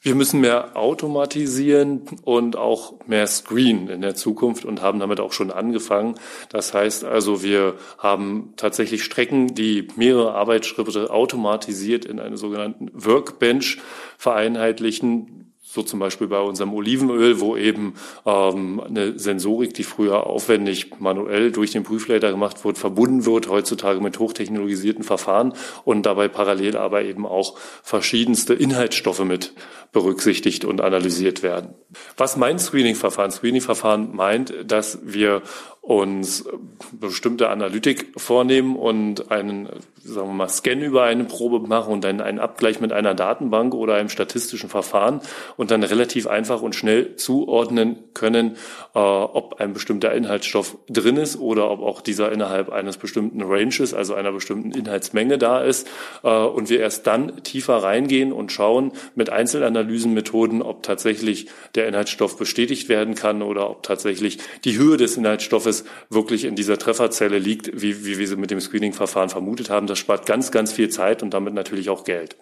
Wir 0.00 0.14
müssen 0.14 0.40
mehr 0.40 0.76
automatisieren 0.76 2.02
und 2.22 2.54
auch 2.54 3.04
mehr 3.06 3.26
screenen 3.26 3.88
in 3.88 4.00
der 4.00 4.14
Zukunft 4.14 4.64
und 4.64 4.80
haben 4.80 5.00
damit 5.00 5.18
auch 5.18 5.32
schon 5.32 5.50
angefangen. 5.50 6.14
Das 6.50 6.72
heißt 6.72 7.02
also, 7.02 7.42
wir 7.42 7.74
haben 7.98 8.52
tatsächlich 8.56 9.02
Strecken, 9.02 9.56
die 9.56 9.88
mehrere 9.96 10.34
Arbeitsschritte 10.34 11.10
automatisiert 11.10 12.04
in 12.04 12.20
eine 12.20 12.36
sogenannten 12.36 12.90
Workbench 12.94 13.78
vereinheitlichen, 14.18 15.47
so 15.70 15.82
zum 15.82 16.00
Beispiel 16.00 16.28
bei 16.28 16.40
unserem 16.40 16.72
Olivenöl, 16.72 17.40
wo 17.40 17.54
eben 17.54 17.92
ähm, 18.24 18.80
eine 18.80 19.18
Sensorik, 19.18 19.74
die 19.74 19.84
früher 19.84 20.26
aufwendig 20.26 20.98
manuell 20.98 21.52
durch 21.52 21.72
den 21.72 21.84
Prüfleiter 21.84 22.30
gemacht 22.30 22.64
wurde, 22.64 22.80
verbunden 22.80 23.26
wird, 23.26 23.50
heutzutage 23.50 24.00
mit 24.00 24.18
hochtechnologisierten 24.18 25.04
Verfahren 25.04 25.52
und 25.84 26.06
dabei 26.06 26.28
parallel 26.28 26.78
aber 26.78 27.02
eben 27.02 27.26
auch 27.26 27.58
verschiedenste 27.82 28.54
Inhaltsstoffe 28.54 29.24
mit 29.24 29.52
berücksichtigt 29.92 30.64
und 30.64 30.80
analysiert 30.80 31.42
werden. 31.42 31.74
Was 32.16 32.38
meint 32.38 32.60
Screening-Verfahren? 32.60 33.30
Screening-Verfahren 33.30 34.16
meint, 34.16 34.54
dass 34.66 35.00
wir 35.02 35.42
uns 35.88 36.44
bestimmte 36.92 37.48
Analytik 37.48 38.12
vornehmen 38.18 38.76
und 38.76 39.30
einen, 39.30 39.70
sagen 40.04 40.28
wir 40.28 40.34
mal, 40.34 40.48
Scan 40.50 40.82
über 40.82 41.04
eine 41.04 41.24
Probe 41.24 41.66
machen 41.66 41.94
und 41.94 42.04
dann 42.04 42.20
einen 42.20 42.38
Abgleich 42.38 42.78
mit 42.80 42.92
einer 42.92 43.14
Datenbank 43.14 43.72
oder 43.72 43.94
einem 43.94 44.10
statistischen 44.10 44.68
Verfahren 44.68 45.22
und 45.56 45.70
dann 45.70 45.82
relativ 45.82 46.26
einfach 46.26 46.60
und 46.60 46.74
schnell 46.74 47.16
zuordnen 47.16 47.96
können, 48.12 48.56
äh, 48.94 48.98
ob 48.98 49.60
ein 49.60 49.72
bestimmter 49.72 50.12
Inhaltsstoff 50.12 50.76
drin 50.90 51.16
ist 51.16 51.38
oder 51.40 51.70
ob 51.70 51.80
auch 51.80 52.02
dieser 52.02 52.32
innerhalb 52.32 52.68
eines 52.68 52.98
bestimmten 52.98 53.40
Ranges, 53.40 53.94
also 53.94 54.12
einer 54.12 54.32
bestimmten 54.32 54.72
Inhaltsmenge 54.72 55.38
da 55.38 55.62
ist. 55.62 55.88
Äh, 56.22 56.28
und 56.28 56.68
wir 56.68 56.80
erst 56.80 57.06
dann 57.06 57.42
tiefer 57.44 57.76
reingehen 57.76 58.34
und 58.34 58.52
schauen 58.52 58.92
mit 59.14 59.30
Einzelanalysenmethoden, 59.30 60.60
ob 60.60 60.82
tatsächlich 60.82 61.46
der 61.74 61.88
Inhaltsstoff 61.88 62.36
bestätigt 62.36 62.90
werden 62.90 63.14
kann 63.14 63.40
oder 63.40 63.70
ob 63.70 63.82
tatsächlich 63.84 64.36
die 64.64 64.76
Höhe 64.76 64.98
des 64.98 65.16
Inhaltsstoffes 65.16 65.77
es 65.80 65.84
wirklich 66.10 66.44
in 66.44 66.56
dieser 66.56 66.78
Trefferzelle 66.78 67.38
liegt, 67.38 67.80
wie, 67.80 68.04
wie 68.04 68.18
wir 68.18 68.28
sie 68.28 68.36
mit 68.36 68.50
dem 68.50 68.60
Screening-Verfahren 68.60 69.28
vermutet 69.28 69.70
haben. 69.70 69.86
Das 69.86 69.98
spart 69.98 70.26
ganz, 70.26 70.50
ganz 70.50 70.72
viel 70.72 70.88
Zeit 70.88 71.22
und 71.22 71.34
damit 71.34 71.54
natürlich 71.54 71.90
auch 71.90 72.04
Geld. 72.04 72.36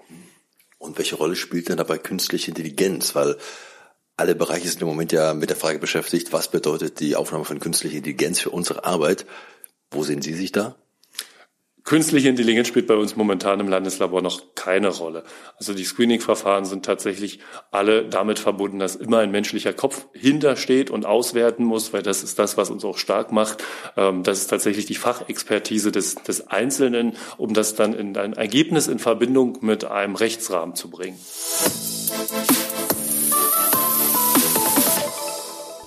Und 0.78 0.98
welche 0.98 1.16
Rolle 1.16 1.36
spielt 1.36 1.68
denn 1.68 1.78
dabei 1.78 1.98
künstliche 1.98 2.50
Intelligenz? 2.50 3.14
Weil 3.14 3.36
alle 4.16 4.34
Bereiche 4.34 4.68
sind 4.68 4.82
im 4.82 4.88
Moment 4.88 5.12
ja 5.12 5.34
mit 5.34 5.50
der 5.50 5.56
Frage 5.56 5.78
beschäftigt, 5.78 6.32
was 6.32 6.50
bedeutet 6.50 7.00
die 7.00 7.16
Aufnahme 7.16 7.44
von 7.44 7.60
künstlicher 7.60 7.96
Intelligenz 7.96 8.40
für 8.40 8.50
unsere 8.50 8.84
Arbeit? 8.84 9.26
Wo 9.90 10.02
sehen 10.02 10.22
Sie 10.22 10.34
sich 10.34 10.52
da? 10.52 10.76
Künstliche 11.86 12.28
Intelligenz 12.28 12.66
spielt 12.66 12.88
bei 12.88 12.96
uns 12.96 13.14
momentan 13.14 13.60
im 13.60 13.68
Landeslabor 13.68 14.20
noch 14.20 14.42
keine 14.56 14.88
Rolle. 14.88 15.22
Also 15.56 15.72
die 15.72 15.84
Screening-Verfahren 15.84 16.64
sind 16.64 16.84
tatsächlich 16.84 17.38
alle 17.70 18.04
damit 18.04 18.40
verbunden, 18.40 18.80
dass 18.80 18.96
immer 18.96 19.20
ein 19.20 19.30
menschlicher 19.30 19.72
Kopf 19.72 20.06
hintersteht 20.12 20.90
und 20.90 21.06
auswerten 21.06 21.62
muss, 21.62 21.92
weil 21.92 22.02
das 22.02 22.24
ist 22.24 22.40
das, 22.40 22.56
was 22.56 22.70
uns 22.70 22.84
auch 22.84 22.98
stark 22.98 23.30
macht. 23.30 23.62
Ähm, 23.96 24.24
das 24.24 24.40
ist 24.40 24.48
tatsächlich 24.48 24.86
die 24.86 24.96
Fachexpertise 24.96 25.92
des, 25.92 26.16
des 26.16 26.48
Einzelnen, 26.48 27.12
um 27.36 27.54
das 27.54 27.76
dann 27.76 27.94
in 27.94 28.16
ein 28.16 28.32
Ergebnis 28.32 28.88
in 28.88 28.98
Verbindung 28.98 29.58
mit 29.60 29.84
einem 29.84 30.16
Rechtsrahmen 30.16 30.74
zu 30.74 30.90
bringen. 30.90 31.20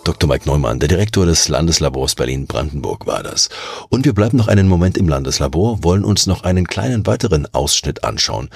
Dr. 0.10 0.28
Mike 0.28 0.48
Neumann, 0.48 0.80
der 0.80 0.90
Direktor 0.90 1.28
des 1.28 1.50
Landeslabors 1.50 2.16
Berlin-Brandenburg 2.16 3.06
war 3.06 3.22
das. 3.22 3.48
Und 3.90 4.06
wir 4.06 4.14
bleiben 4.16 4.38
noch 4.38 4.48
einen 4.48 4.68
Moment 4.68 4.98
im 4.98 5.08
Landeslabor, 5.08 5.84
wollen 5.84 6.04
uns 6.04 6.26
noch 6.26 6.44
einen 6.44 6.66
kleinen 6.66 7.06
weiteren 7.06 7.46
Ausschnitt 7.54 8.04
anschauen. 8.04 8.50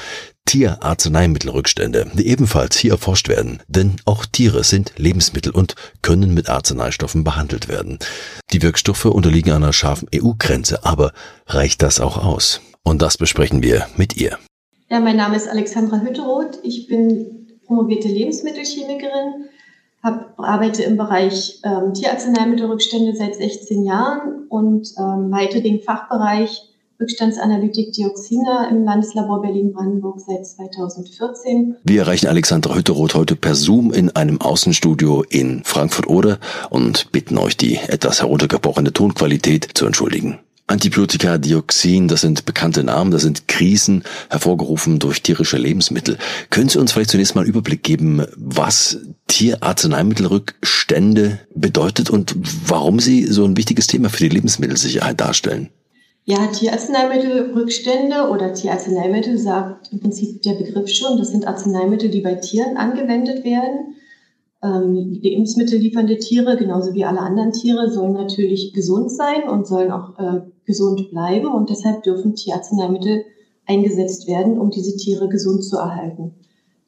Tierarzneimittelrückstände, 0.47 2.09
die 2.15 2.27
ebenfalls 2.27 2.75
hier 2.75 2.93
erforscht 2.93 3.29
werden, 3.29 3.61
denn 3.67 3.97
auch 4.05 4.25
Tiere 4.25 4.63
sind 4.63 4.93
Lebensmittel 4.97 5.51
und 5.51 5.75
können 6.01 6.33
mit 6.33 6.49
Arzneistoffen 6.49 7.23
behandelt 7.23 7.67
werden. 7.67 7.99
Die 8.51 8.63
Wirkstoffe 8.63 9.05
unterliegen 9.05 9.53
einer 9.53 9.73
scharfen 9.73 10.07
EU-Grenze, 10.11 10.83
aber 10.83 11.13
reicht 11.45 11.83
das 11.83 11.99
auch 11.99 12.17
aus? 12.17 12.61
Und 12.81 13.03
das 13.03 13.19
besprechen 13.19 13.61
wir 13.61 13.85
mit 13.95 14.17
ihr. 14.17 14.39
Ja, 14.89 14.99
mein 14.99 15.17
Name 15.17 15.35
ist 15.35 15.47
Alexandra 15.47 16.01
Hütteroth. 16.01 16.57
Ich 16.63 16.87
bin 16.87 17.59
promovierte 17.67 18.07
Lebensmittelchemikerin 18.07 19.49
hab, 20.03 20.37
arbeite 20.37 20.83
im 20.83 20.97
Bereich 20.97 21.61
ähm, 21.63 21.93
Tierarzneimittelrückstände 21.93 23.15
seit 23.15 23.35
16 23.35 23.85
Jahren 23.85 24.47
und 24.49 24.89
ähm, 24.99 25.29
leite 25.29 25.61
den 25.61 25.79
Fachbereich 25.79 26.69
Rückstandsanalytik 26.99 27.93
Dioxine 27.93 28.67
im 28.69 28.83
Landeslabor 28.83 29.41
Berlin-Brandenburg 29.41 30.19
seit 30.19 30.45
2014. 30.45 31.75
Wir 31.83 32.01
erreichen 32.01 32.27
Alexandra 32.27 32.75
Hütteroth 32.75 33.15
heute 33.15 33.35
per 33.35 33.55
Zoom 33.55 33.91
in 33.91 34.15
einem 34.15 34.39
Außenstudio 34.39 35.23
in 35.27 35.63
Frankfurt-Oder 35.63 36.39
und 36.69 37.11
bitten 37.11 37.37
euch, 37.37 37.57
die 37.57 37.75
etwas 37.75 38.21
heruntergebrochene 38.21 38.93
Tonqualität 38.93 39.67
zu 39.73 39.85
entschuldigen. 39.85 40.39
Antibiotika, 40.67 41.37
Dioxin, 41.37 42.07
das 42.07 42.21
sind 42.21 42.45
bekannte 42.45 42.83
Namen, 42.83 43.11
das 43.11 43.21
sind 43.21 43.49
Krisen 43.49 44.03
hervorgerufen 44.29 44.97
durch 44.97 45.21
tierische 45.21 45.57
Lebensmittel. 45.57 46.17
Können 46.49 46.69
Sie 46.69 46.79
uns 46.79 46.93
vielleicht 46.93 47.09
zunächst 47.09 47.35
mal 47.35 47.41
einen 47.41 47.49
Überblick 47.49 47.83
geben, 47.83 48.25
was 48.37 48.99
Tierarzneimittelrückstände 49.27 51.39
bedeutet 51.53 52.09
und 52.09 52.33
warum 52.67 52.99
sie 52.99 53.25
so 53.25 53.43
ein 53.45 53.57
wichtiges 53.57 53.87
Thema 53.87 54.09
für 54.09 54.23
die 54.23 54.29
Lebensmittelsicherheit 54.29 55.19
darstellen? 55.19 55.69
Ja, 56.25 56.47
Tierarzneimittelrückstände 56.47 58.29
oder 58.29 58.53
Tierarzneimittel 58.53 59.37
sagt 59.37 59.91
im 59.91 59.99
Prinzip 59.99 60.41
der 60.43 60.53
Begriff 60.53 60.89
schon. 60.89 61.17
Das 61.17 61.31
sind 61.31 61.45
Arzneimittel, 61.45 62.09
die 62.09 62.21
bei 62.21 62.35
Tieren 62.35 62.77
angewendet 62.77 63.43
werden. 63.43 63.95
Ähm, 64.63 65.19
Lebensmittel 65.21 65.79
liefernde 65.79 66.17
Tiere, 66.19 66.55
genauso 66.55 66.93
wie 66.93 67.03
alle 67.03 67.19
anderen 67.19 67.51
Tiere, 67.51 67.91
sollen 67.91 68.13
natürlich 68.13 68.71
gesund 68.71 69.11
sein 69.11 69.49
und 69.49 69.67
sollen 69.67 69.91
auch 69.91 70.17
äh, 70.17 70.41
gesund 70.65 71.09
bleiben. 71.09 71.47
Und 71.47 71.69
deshalb 71.69 72.03
dürfen 72.03 72.35
Tierarzneimittel 72.35 73.25
eingesetzt 73.65 74.27
werden, 74.27 74.59
um 74.59 74.69
diese 74.69 74.95
Tiere 74.97 75.29
gesund 75.29 75.63
zu 75.63 75.77
erhalten. 75.77 76.33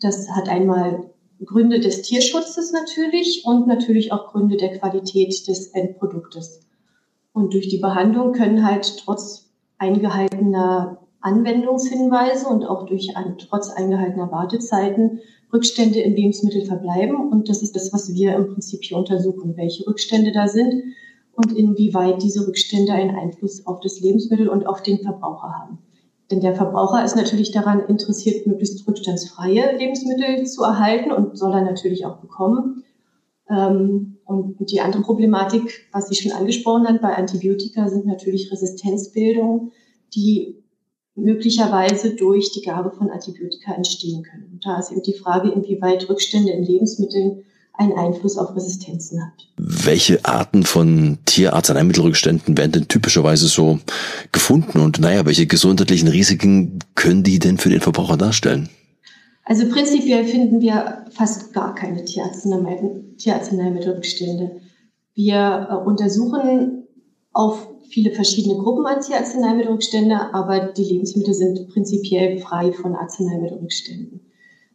Das 0.01 0.29
hat 0.29 0.49
einmal 0.49 1.09
Gründe 1.43 1.79
des 1.79 2.01
Tierschutzes 2.01 2.71
natürlich 2.71 3.43
und 3.45 3.67
natürlich 3.67 4.11
auch 4.11 4.31
Gründe 4.31 4.57
der 4.57 4.77
Qualität 4.77 5.47
des 5.47 5.67
Endproduktes. 5.67 6.61
Und 7.33 7.53
durch 7.53 7.67
die 7.67 7.77
Behandlung 7.77 8.31
können 8.31 8.65
halt 8.65 8.97
trotz 9.03 9.49
eingehaltener 9.77 10.99
Anwendungshinweise 11.19 12.47
und 12.47 12.65
auch 12.65 12.85
durch 12.85 13.17
ein, 13.17 13.37
trotz 13.37 13.69
eingehaltener 13.69 14.31
Wartezeiten 14.31 15.19
Rückstände 15.51 15.99
in 15.99 16.15
Lebensmitteln 16.15 16.65
verbleiben. 16.65 17.31
Und 17.31 17.49
das 17.49 17.61
ist 17.61 17.75
das, 17.75 17.91
was 17.93 18.13
wir 18.13 18.35
im 18.35 18.53
Prinzip 18.53 18.83
hier 18.83 18.97
untersuchen, 18.97 19.57
welche 19.57 19.85
Rückstände 19.87 20.31
da 20.31 20.47
sind 20.47 20.83
und 21.35 21.51
inwieweit 21.51 22.21
diese 22.21 22.47
Rückstände 22.47 22.93
einen 22.93 23.15
Einfluss 23.15 23.65
auf 23.67 23.79
das 23.81 23.99
Lebensmittel 23.99 24.49
und 24.49 24.67
auf 24.67 24.81
den 24.81 24.99
Verbraucher 24.99 25.53
haben. 25.53 25.79
Denn 26.31 26.39
der 26.39 26.55
Verbraucher 26.55 27.03
ist 27.03 27.15
natürlich 27.15 27.51
daran 27.51 27.81
interessiert, 27.87 28.47
möglichst 28.47 28.87
rückstandsfreie 28.87 29.77
Lebensmittel 29.77 30.45
zu 30.45 30.63
erhalten 30.63 31.11
und 31.11 31.37
soll 31.37 31.53
er 31.53 31.61
natürlich 31.61 32.05
auch 32.05 32.17
bekommen. 32.17 32.83
Ähm, 33.49 34.17
und 34.25 34.57
die 34.71 34.81
andere 34.81 35.03
Problematik, 35.03 35.87
was 35.91 36.07
Sie 36.07 36.15
schon 36.15 36.31
angesprochen 36.31 36.87
haben 36.87 36.99
bei 36.99 37.15
Antibiotika, 37.15 37.87
sind 37.87 38.07
natürlich 38.07 38.51
Resistenzbildungen, 38.51 39.71
die 40.15 40.63
möglicherweise 41.13 42.15
durch 42.15 42.51
die 42.51 42.61
Gabe 42.61 42.91
von 42.91 43.09
Antibiotika 43.09 43.73
entstehen 43.73 44.23
können. 44.23 44.49
Und 44.51 44.65
da 44.65 44.79
ist 44.79 44.91
eben 44.91 45.03
die 45.03 45.13
Frage, 45.13 45.51
inwieweit 45.51 46.09
Rückstände 46.09 46.51
in 46.51 46.63
Lebensmitteln 46.63 47.43
einen 47.77 47.93
Einfluss 47.93 48.37
auf 48.37 48.55
Resistenzen 48.55 49.21
hat. 49.21 49.33
Welche 49.57 50.23
Arten 50.23 50.63
von 50.63 51.17
Tierarzneimittelrückständen 51.25 52.57
werden 52.57 52.71
denn 52.71 52.87
typischerweise 52.87 53.47
so 53.47 53.79
gefunden 54.31 54.79
und 54.79 54.99
naja, 54.99 55.25
welche 55.25 55.47
gesundheitlichen 55.47 56.07
Risiken 56.07 56.79
können 56.95 57.23
die 57.23 57.39
denn 57.39 57.57
für 57.57 57.69
den 57.69 57.81
Verbraucher 57.81 58.15
darstellen? 58.17 58.69
Also 59.43 59.67
prinzipiell 59.69 60.25
finden 60.25 60.61
wir 60.61 61.05
fast 61.11 61.53
gar 61.53 61.75
keine 61.75 62.03
Tierarzneimittelrückstände. 62.03 64.61
Wir 65.13 65.67
äh, 65.69 65.75
untersuchen 65.75 66.87
auf 67.31 67.67
viele 67.89 68.11
verschiedene 68.11 68.57
Gruppen 68.57 68.87
an 68.87 69.01
Tierarzneimittelrückstände, 69.01 70.33
aber 70.33 70.73
die 70.73 70.83
Lebensmittel 70.83 71.33
sind 71.33 71.69
prinzipiell 71.69 72.39
frei 72.39 72.73
von 72.73 72.95
Arzneimittelrückständen. 72.95 74.24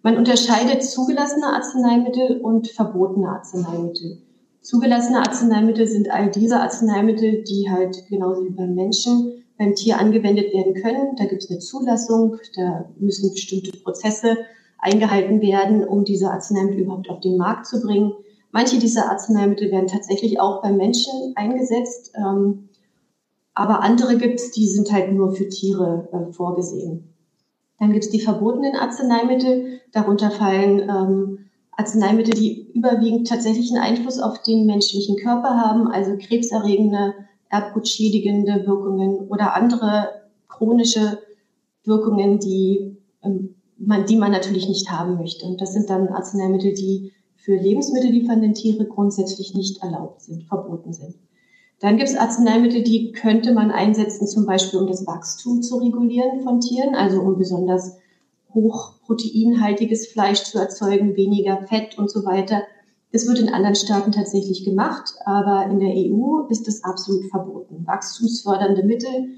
Man 0.02 0.16
unterscheidet 0.16 0.83
zugelassene 0.83 1.47
Arzneimittel 1.47 2.40
und 2.40 2.69
verbotene 2.69 3.28
Arzneimittel. 3.28 4.23
Zugelassene 4.62 5.19
Arzneimittel 5.19 5.87
sind 5.87 6.11
all 6.11 6.30
diese 6.30 6.61
Arzneimittel, 6.61 7.45
die 7.45 7.71
halt 7.71 8.07
genauso 8.09 8.45
wie 8.45 8.50
beim 8.50 8.75
Menschen 8.75 9.45
beim 9.59 9.75
Tier 9.75 9.99
angewendet 9.99 10.54
werden 10.54 10.75
können. 10.75 11.16
Da 11.16 11.26
gibt 11.26 11.42
es 11.42 11.50
eine 11.50 11.59
Zulassung, 11.59 12.37
da 12.57 12.88
müssen 12.99 13.30
bestimmte 13.30 13.76
Prozesse 13.78 14.38
eingehalten 14.78 15.42
werden, 15.42 15.87
um 15.87 16.04
diese 16.04 16.30
Arzneimittel 16.30 16.80
überhaupt 16.80 17.11
auf 17.11 17.21
den 17.21 17.37
Markt 17.37 17.66
zu 17.66 17.83
bringen. 17.83 18.12
Manche 18.52 18.78
dieser 18.78 19.11
Arzneimittel 19.11 19.71
werden 19.71 19.87
tatsächlich 19.87 20.40
auch 20.40 20.62
beim 20.62 20.78
Menschen 20.78 21.35
eingesetzt, 21.37 22.12
ähm, 22.16 22.71
aber 23.52 23.83
andere 23.83 24.16
gibt 24.16 24.40
es, 24.40 24.50
die 24.52 24.66
sind 24.66 24.90
halt 24.90 25.12
nur 25.12 25.33
für 25.33 25.49
Tiere 25.49 26.09
äh, 26.12 26.33
vorgesehen. 26.33 27.10
Dann 27.80 27.92
gibt 27.92 28.04
es 28.04 28.10
die 28.10 28.20
verbotenen 28.20 28.76
Arzneimittel. 28.76 29.80
Darunter 29.92 30.30
fallen 30.30 30.80
ähm, 30.80 31.46
Arzneimittel, 31.72 32.34
die 32.34 32.70
überwiegend 32.75 33.26
tatsächlich 33.26 33.70
einen 33.72 33.82
Einfluss 33.82 34.20
auf 34.20 34.42
den 34.42 34.66
menschlichen 34.66 35.16
Körper 35.16 35.56
haben, 35.56 35.88
also 35.88 36.16
krebserregende, 36.18 37.14
erbgutschädigende 37.49 38.66
Wirkungen 38.66 39.28
oder 39.28 39.54
andere 39.56 40.28
chronische 40.46 41.18
Wirkungen, 41.84 42.38
die, 42.38 42.99
ähm, 43.25 43.54
man, 43.78 44.04
die 44.04 44.16
man 44.16 44.30
natürlich 44.30 44.68
nicht 44.68 44.90
haben 44.90 45.16
möchte. 45.16 45.46
Und 45.46 45.62
das 45.62 45.72
sind 45.72 45.88
dann 45.88 46.08
Arzneimittel, 46.08 46.75
die 46.75 47.12
für 47.37 47.56
lebensmittelliefernde 47.56 48.52
Tiere 48.52 48.84
grundsätzlich 48.84 49.54
nicht 49.54 49.82
erlaubt 49.82 50.20
sind, 50.20 50.44
verboten 50.44 50.92
sind. 50.92 51.14
Dann 51.80 51.96
gibt 51.96 52.10
es 52.10 52.16
Arzneimittel, 52.16 52.82
die 52.82 53.12
könnte 53.12 53.52
man 53.52 53.70
einsetzen, 53.70 54.26
zum 54.26 54.44
Beispiel 54.44 54.80
um 54.80 54.87
das 54.87 55.06
Wachstum 55.06 55.62
zu 55.62 55.78
regulieren 55.78 56.42
von 56.42 56.60
Tieren, 56.60 56.94
also 56.94 57.20
um 57.22 57.38
besonders 57.38 57.96
hochproteinhaltiges 58.52 60.08
Fleisch 60.08 60.42
zu 60.44 60.58
erzeugen, 60.58 61.16
weniger 61.16 61.66
Fett 61.66 61.96
und 61.99 62.10
so 62.10 62.25
weiter. 62.25 62.62
Es 63.12 63.26
wird 63.26 63.38
in 63.38 63.49
anderen 63.49 63.75
Staaten 63.75 64.12
tatsächlich 64.12 64.64
gemacht, 64.64 65.14
aber 65.25 65.66
in 65.70 65.80
der 65.80 65.94
EU 65.94 66.46
ist 66.50 66.68
es 66.68 66.84
absolut 66.84 67.25
verboten. 67.30 67.87
Wachstumsfördernde 67.87 68.84
Mittel 68.84 69.30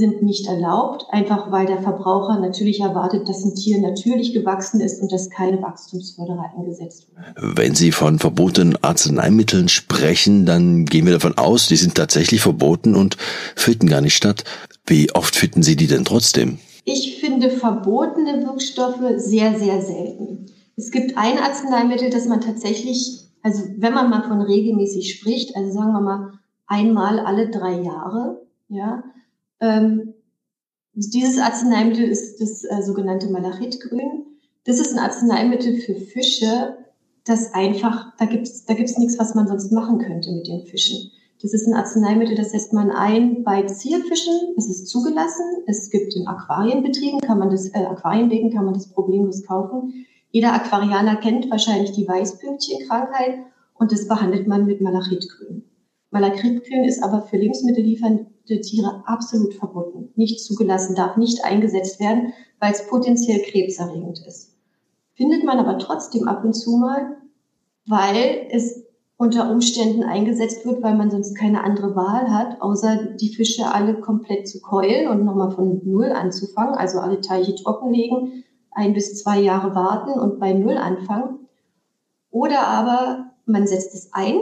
sind 0.00 0.22
nicht 0.22 0.48
erlaubt, 0.48 1.06
einfach 1.10 1.52
weil 1.52 1.66
der 1.66 1.82
Verbraucher 1.82 2.40
natürlich 2.40 2.80
erwartet, 2.80 3.28
dass 3.28 3.44
ein 3.44 3.54
Tier 3.54 3.78
natürlich 3.80 4.32
gewachsen 4.32 4.80
ist 4.80 5.00
und 5.00 5.12
dass 5.12 5.30
keine 5.30 5.62
Wachstumsförderer 5.62 6.52
eingesetzt 6.56 7.06
werden. 7.14 7.56
Wenn 7.56 7.74
Sie 7.74 7.92
von 7.92 8.18
verbotenen 8.18 8.76
Arzneimitteln 8.82 9.68
sprechen, 9.68 10.46
dann 10.46 10.86
gehen 10.86 11.04
wir 11.06 11.12
davon 11.12 11.38
aus, 11.38 11.68
die 11.68 11.76
sind 11.76 11.94
tatsächlich 11.94 12.40
verboten 12.40 12.96
und 12.96 13.16
finden 13.54 13.86
gar 13.86 14.00
nicht 14.00 14.16
statt. 14.16 14.42
Wie 14.86 15.12
oft 15.14 15.36
finden 15.36 15.62
Sie 15.62 15.76
die 15.76 15.86
denn 15.86 16.04
trotzdem? 16.04 16.58
Ich 16.84 17.20
finde 17.20 17.50
verbotene 17.50 18.44
Wirkstoffe 18.46 19.04
sehr, 19.18 19.58
sehr 19.58 19.82
selten. 19.82 20.46
Es 20.76 20.90
gibt 20.90 21.18
ein 21.18 21.38
Arzneimittel, 21.38 22.08
das 22.08 22.26
man 22.26 22.40
tatsächlich, 22.40 23.28
also 23.42 23.62
wenn 23.76 23.92
man 23.92 24.08
mal 24.08 24.22
von 24.22 24.40
regelmäßig 24.40 25.12
spricht, 25.12 25.54
also 25.54 25.70
sagen 25.70 25.92
wir 25.92 26.00
mal 26.00 26.32
einmal 26.66 27.20
alle 27.20 27.50
drei 27.50 27.82
Jahre, 27.82 28.40
ja, 28.68 29.04
ähm, 29.60 30.14
dieses 30.94 31.38
Arzneimittel 31.38 32.04
ist 32.04 32.40
das 32.40 32.64
äh, 32.64 32.82
sogenannte 32.82 33.30
Malachitgrün. 33.30 34.26
Das 34.64 34.78
ist 34.78 34.92
ein 34.92 34.98
Arzneimittel 34.98 35.76
für 35.80 35.94
Fische, 35.94 36.76
das 37.24 37.54
einfach, 37.54 38.16
da 38.18 38.24
gibt's 38.24 38.64
da 38.64 38.74
gibt's 38.74 38.98
nichts, 38.98 39.18
was 39.18 39.34
man 39.34 39.46
sonst 39.46 39.72
machen 39.72 39.98
könnte 39.98 40.32
mit 40.32 40.48
den 40.48 40.66
Fischen. 40.66 41.10
Das 41.42 41.54
ist 41.54 41.66
ein 41.66 41.74
Arzneimittel, 41.74 42.36
das 42.36 42.50
setzt 42.50 42.72
man 42.72 42.90
ein 42.90 43.44
bei 43.44 43.62
Zierfischen. 43.62 44.54
Es 44.58 44.68
ist 44.68 44.88
zugelassen. 44.88 45.44
Es 45.66 45.88
gibt 45.90 46.14
in 46.14 46.26
Aquarienbetrieben, 46.26 47.20
kann 47.20 47.38
man 47.38 47.50
das, 47.50 47.68
äh, 47.68 47.86
Aquarienbecken 47.86 48.52
kann 48.52 48.66
man 48.66 48.74
das 48.74 48.88
problemlos 48.88 49.46
kaufen. 49.46 50.06
Jeder 50.30 50.52
Aquarianer 50.52 51.16
kennt 51.16 51.50
wahrscheinlich 51.50 51.92
die 51.92 52.06
Weißpünktchenkrankheit 52.06 53.38
und 53.74 53.90
das 53.90 54.06
behandelt 54.06 54.46
man 54.46 54.66
mit 54.66 54.80
Malachitgrün. 54.80 55.64
Malachitgrün 56.10 56.84
ist 56.84 57.02
aber 57.02 57.22
für 57.22 57.36
lebensmittelliefernde 57.36 58.60
Tiere 58.62 59.02
absolut 59.06 59.54
verboten, 59.54 60.10
nicht 60.16 60.40
zugelassen, 60.40 60.96
darf 60.96 61.16
nicht 61.16 61.44
eingesetzt 61.44 62.00
werden, 62.00 62.32
weil 62.58 62.72
es 62.72 62.86
potenziell 62.88 63.40
krebserregend 63.42 64.20
ist. 64.26 64.56
Findet 65.14 65.44
man 65.44 65.58
aber 65.58 65.78
trotzdem 65.78 66.26
ab 66.26 66.44
und 66.44 66.54
zu 66.54 66.78
mal, 66.78 67.16
weil 67.86 68.48
es 68.50 68.84
unter 69.16 69.50
Umständen 69.50 70.02
eingesetzt 70.02 70.64
wird, 70.64 70.82
weil 70.82 70.96
man 70.96 71.10
sonst 71.10 71.34
keine 71.34 71.62
andere 71.62 71.94
Wahl 71.94 72.30
hat, 72.30 72.62
außer 72.62 73.14
die 73.20 73.34
Fische 73.34 73.70
alle 73.72 74.00
komplett 74.00 74.48
zu 74.48 74.60
keulen 74.60 75.08
und 75.08 75.24
nochmal 75.24 75.50
von 75.50 75.82
Null 75.84 76.10
anzufangen, 76.10 76.74
also 76.74 77.00
alle 77.00 77.20
Teiche 77.20 77.54
trockenlegen, 77.54 78.44
ein 78.70 78.94
bis 78.94 79.22
zwei 79.22 79.38
Jahre 79.40 79.74
warten 79.74 80.18
und 80.18 80.40
bei 80.40 80.54
Null 80.54 80.78
anfangen. 80.78 81.40
Oder 82.30 82.66
aber 82.66 83.32
man 83.44 83.66
setzt 83.66 83.94
es 83.94 84.08
ein, 84.12 84.38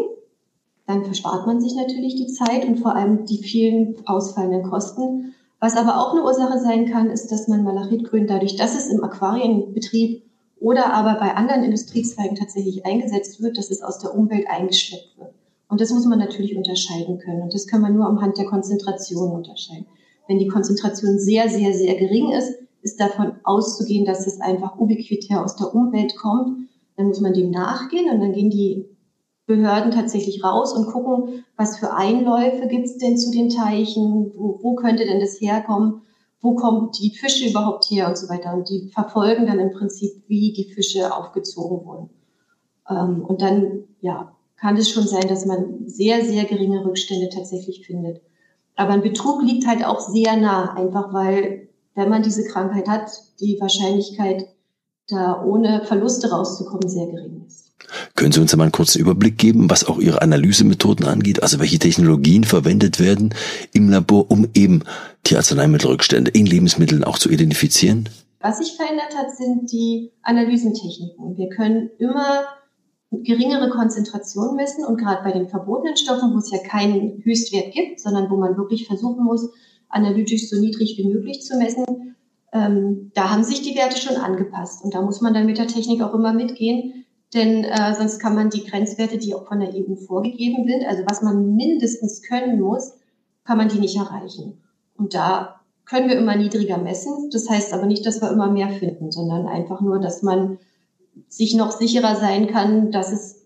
dann 0.89 1.05
verspart 1.05 1.47
man 1.47 1.61
sich 1.61 1.77
natürlich 1.77 2.17
die 2.17 2.33
Zeit 2.33 2.65
und 2.65 2.81
vor 2.81 2.97
allem 2.97 3.27
die 3.27 3.43
vielen 3.43 3.97
ausfallenden 4.07 4.63
Kosten. 4.63 5.35
Was 5.61 5.77
aber 5.77 6.01
auch 6.01 6.13
eine 6.13 6.25
Ursache 6.25 6.59
sein 6.59 6.87
kann, 6.87 7.11
ist, 7.11 7.31
dass 7.31 7.47
man 7.47 7.63
Malachitgrün 7.63 8.27
dadurch, 8.27 8.57
dass 8.57 8.75
es 8.75 8.89
im 8.89 9.05
Aquarienbetrieb 9.05 10.23
oder 10.59 10.95
aber 10.95 11.21
bei 11.21 11.37
anderen 11.37 11.63
Industriezweigen 11.63 12.37
tatsächlich 12.37 12.87
eingesetzt 12.87 13.43
wird, 13.43 13.59
dass 13.59 13.71
es 13.71 13.83
aus 13.83 13.99
der 13.99 14.15
Umwelt 14.15 14.47
eingeschleppt 14.49 15.19
wird. 15.19 15.35
Und 15.69 15.83
das 15.83 15.91
muss 15.91 16.07
man 16.07 16.19
natürlich 16.19 16.57
unterscheiden 16.57 17.19
können. 17.19 17.43
Und 17.43 17.53
das 17.53 17.67
kann 17.67 17.83
man 17.83 17.95
nur 17.95 18.07
am 18.07 18.23
Hand 18.23 18.39
der 18.39 18.47
Konzentration 18.47 19.31
unterscheiden. 19.31 19.87
Wenn 20.27 20.39
die 20.39 20.49
Konzentration 20.49 21.19
sehr, 21.19 21.51
sehr, 21.51 21.75
sehr 21.75 21.97
gering 21.97 22.33
ist, 22.33 22.55
ist 22.81 22.99
davon 22.99 23.33
auszugehen, 23.45 24.07
dass 24.07 24.27
es 24.27 24.41
einfach 24.41 24.79
ubiquitär 24.79 25.45
aus 25.45 25.57
der 25.57 25.75
Umwelt 25.75 26.17
kommt. 26.17 26.67
Dann 26.97 27.09
muss 27.09 27.21
man 27.21 27.35
dem 27.35 27.51
nachgehen 27.51 28.11
und 28.11 28.21
dann 28.21 28.33
gehen 28.33 28.49
die 28.49 28.87
Behörden 29.49 29.91
tatsächlich 29.91 30.45
raus 30.45 30.75
und 30.75 30.87
gucken, 30.87 31.45
was 31.57 31.79
für 31.79 31.95
Einläufe 31.95 32.69
gibt 32.69 32.85
es 32.85 32.99
denn 32.99 33.17
zu 33.17 33.33
den 33.33 33.49
Teichen, 33.49 34.31
wo, 34.37 34.61
wo 34.63 34.75
könnte 34.75 35.07
denn 35.07 35.21
das 35.21 35.41
herkommen, 35.41 36.03
wo 36.43 36.55
kommen 36.55 36.91
die 36.93 37.11
Fische 37.11 37.49
überhaupt 37.49 37.87
her 37.87 38.09
und 38.09 38.19
so 38.19 38.29
weiter. 38.29 38.53
Und 38.53 38.69
die 38.69 38.91
verfolgen 38.93 39.47
dann 39.47 39.59
im 39.59 39.73
Prinzip, 39.73 40.23
wie 40.29 40.53
die 40.53 40.71
Fische 40.73 41.17
aufgezogen 41.17 41.85
wurden. 41.87 42.11
Ähm, 42.91 43.25
und 43.25 43.41
dann, 43.41 43.85
ja, 44.03 44.37
kann 44.59 44.77
es 44.77 44.91
schon 44.91 45.07
sein, 45.07 45.27
dass 45.29 45.47
man 45.47 45.89
sehr, 45.89 46.23
sehr 46.25 46.45
geringe 46.45 46.85
Rückstände 46.85 47.31
tatsächlich 47.31 47.87
findet. 47.87 48.21
Aber 48.77 48.91
ein 48.91 49.03
Betrug 49.03 49.43
liegt 49.43 49.67
halt 49.67 49.85
auch 49.85 50.01
sehr 50.01 50.37
nah, 50.37 50.75
einfach 50.75 51.13
weil 51.13 51.69
wenn 51.95 52.11
man 52.11 52.23
diese 52.23 52.45
Krankheit 52.45 52.87
hat, 52.87 53.11
die 53.41 53.59
Wahrscheinlichkeit, 53.61 54.47
da 55.09 55.43
ohne 55.43 55.85
Verluste 55.85 56.31
rauszukommen, 56.31 56.89
sehr 56.89 57.07
gering 57.07 57.45
ist. 57.47 57.68
Können 58.15 58.33
Sie 58.33 58.41
uns 58.41 58.53
einmal 58.53 58.67
einen 58.67 58.73
kurzen 58.73 59.01
Überblick 59.01 59.39
geben, 59.39 59.71
was 59.71 59.85
auch 59.85 59.99
Ihre 59.99 60.23
Analysemethoden 60.23 61.07
angeht? 61.07 61.43
Also 61.43 61.59
welche 61.59 61.79
Technologien 61.79 62.45
verwendet 62.45 63.01
werden 63.01 63.35
im 63.73 63.89
Labor, 63.89 64.31
um 64.31 64.49
eben 64.55 64.83
die 65.27 65.37
Arzneimittelrückstände 65.37 66.31
in 66.31 66.47
Lebensmitteln 66.47 67.05
auch 67.05 67.19
zu 67.19 67.31
identifizieren? 67.31 68.09
Was 68.41 68.59
sich 68.59 68.77
verändert 68.77 69.17
hat, 69.17 69.37
sind 69.37 69.73
die 69.73 70.13
Analysentechniken. 70.23 71.37
Wir 71.37 71.49
können 71.49 71.91
immer 71.99 72.45
geringere 73.11 73.71
Konzentrationen 73.71 74.57
messen 74.57 74.85
und 74.85 74.99
gerade 74.99 75.23
bei 75.25 75.33
den 75.33 75.49
verbotenen 75.49 75.97
Stoffen, 75.97 76.33
wo 76.35 76.39
es 76.39 76.51
ja 76.51 76.59
keinen 76.59 77.23
Höchstwert 77.25 77.73
gibt, 77.73 78.01
sondern 78.01 78.31
wo 78.31 78.37
man 78.37 78.57
wirklich 78.57 78.87
versuchen 78.87 79.25
muss, 79.25 79.49
analytisch 79.89 80.49
so 80.51 80.61
niedrig 80.61 80.97
wie 80.99 81.09
möglich 81.09 81.43
zu 81.43 81.57
messen. 81.57 82.17
Ähm, 82.53 83.11
da 83.15 83.31
haben 83.31 83.45
sich 83.45 83.63
die 83.63 83.77
Werte 83.77 83.99
schon 83.99 84.17
angepasst 84.17 84.85
und 84.85 84.95
da 84.95 85.03
muss 85.03 85.21
man 85.21 85.35
dann 85.35 85.47
mit 85.47 85.59
der 85.59 85.67
Technik 85.67 86.03
auch 86.03 86.15
immer 86.15 86.33
mitgehen, 86.33 87.07
denn 87.35 87.65
äh, 87.65 87.95
sonst 87.95 88.19
kann 88.19 88.35
man 88.35 88.51
die 88.51 88.65
Grenzwerte, 88.65 89.19
die 89.19 89.35
auch 89.35 89.47
von 89.47 89.61
der 89.61 89.71
EU 89.75 89.95
vorgegeben 90.07 90.67
sind, 90.67 90.87
also 90.87 91.03
was 91.07 91.23
man 91.23 91.57
mindestens 91.57 92.23
können 92.23 92.61
muss, 92.61 92.93
kann 93.45 93.59
man 93.59 93.69
die 93.69 93.79
nicht 93.79 93.97
erreichen. 93.97 94.63
Und 94.97 95.15
da 95.15 95.61
können 95.85 96.09
wir 96.09 96.17
immer 96.17 96.37
niedriger 96.37 96.79
messen. 96.79 97.31
Das 97.31 97.49
heißt 97.49 97.73
aber 97.73 97.87
nicht, 97.87 98.05
dass 98.05 98.21
wir 98.21 98.31
immer 98.31 98.51
mehr 98.51 98.71
finden, 98.71 99.11
sondern 99.11 99.47
einfach 99.47 99.81
nur, 99.81 100.01
dass 100.01 100.23
man 100.23 100.59
sich 101.29 101.55
noch 101.55 101.73
sicherer 101.73 102.17
sein 102.17 102.47
kann, 102.49 102.93
dass 102.93 103.13
es 103.13 103.37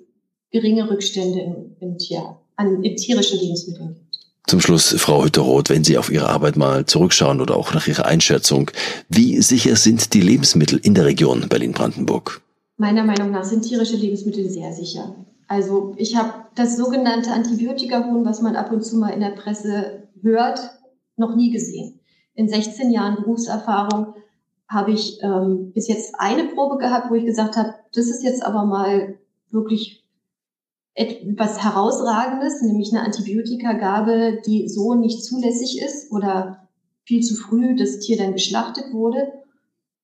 geringe 0.51 0.90
Rückstände 0.90 1.40
im, 1.40 1.77
im 1.81 1.99
Tier, 1.99 2.37
an 2.57 2.83
in 2.83 2.97
tierischen 2.97 3.40
Lebensmitteln 3.40 3.95
gibt. 3.95 4.18
Zum 4.47 4.61
Schluss, 4.61 4.95
Frau 4.99 5.25
Hütteroth, 5.25 5.71
wenn 5.71 5.85
Sie 5.85 5.97
auf 5.97 6.11
Ihre 6.11 6.29
Arbeit 6.29 6.57
mal 6.57 6.85
zurückschauen 6.85 7.40
oder 7.40 7.57
auch 7.57 7.73
nach 7.75 7.87
Ihrer 7.87 8.07
Einschätzung, 8.07 8.71
wie 9.09 9.40
sicher 9.40 9.77
sind 9.77 10.14
die 10.14 10.21
Lebensmittel 10.21 10.81
in 10.83 10.95
der 10.95 11.07
Region 11.07 11.49
Berlin-Brandenburg? 11.49 12.42
Meiner 12.83 13.05
Meinung 13.05 13.31
nach 13.31 13.45
sind 13.45 13.62
tierische 13.62 13.95
Lebensmittel 13.95 14.51
sehr 14.51 14.73
sicher. 14.73 15.14
Also 15.47 15.95
ich 15.99 16.16
habe 16.16 16.47
das 16.57 16.77
sogenannte 16.77 17.31
Antibiotikahuhn, 17.31 18.25
was 18.25 18.42
man 18.42 18.57
ab 18.57 18.73
und 18.73 18.85
zu 18.85 18.97
mal 18.97 19.11
in 19.11 19.21
der 19.21 19.37
Presse 19.37 20.09
hört, 20.21 20.59
noch 21.16 21.37
nie 21.37 21.53
gesehen. 21.53 22.01
In 22.35 22.49
16 22.49 22.90
Jahren 22.90 23.23
Berufserfahrung 23.23 24.14
habe 24.66 24.90
ich 24.90 25.23
ähm, 25.23 25.71
bis 25.73 25.87
jetzt 25.87 26.16
eine 26.18 26.49
Probe 26.49 26.77
gehabt, 26.79 27.09
wo 27.09 27.14
ich 27.14 27.25
gesagt 27.25 27.57
habe, 27.57 27.73
das 27.95 28.07
ist 28.07 28.25
jetzt 28.25 28.45
aber 28.45 28.64
mal 28.64 29.16
wirklich 29.53 30.05
etwas 30.95 31.62
Herausragendes, 31.62 32.62
nämlich 32.62 32.92
eine 32.92 33.05
Antibiotikagabe, 33.05 34.42
die 34.45 34.68
so 34.68 34.95
nicht 34.95 35.23
zulässig 35.23 35.81
ist 35.81 36.11
oder 36.11 36.68
viel 37.05 37.23
zu 37.23 37.37
früh 37.37 37.77
das 37.77 38.01
Tier 38.01 38.16
dann 38.16 38.33
geschlachtet 38.33 38.92
wurde. 38.92 39.35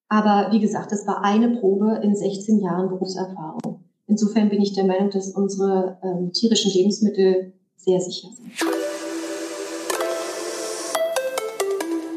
Aber 0.09 0.49
wie 0.53 0.61
gesagt, 0.61 0.90
das 0.90 1.07
war 1.07 1.23
eine 1.23 1.59
Probe 1.59 2.01
in 2.03 2.16
16 2.16 2.61
Jahren 2.61 2.88
Berufserfahrung. 2.88 3.85
Insofern 4.07 4.49
bin 4.49 4.62
ich 4.62 4.73
der 4.73 4.85
Meinung, 4.85 5.11
dass 5.11 5.29
unsere 5.29 5.99
ähm, 6.03 6.33
tierischen 6.33 6.73
Lebensmittel 6.73 7.53
sehr 7.77 8.01
sicher 8.01 8.29
sind. 8.35 8.53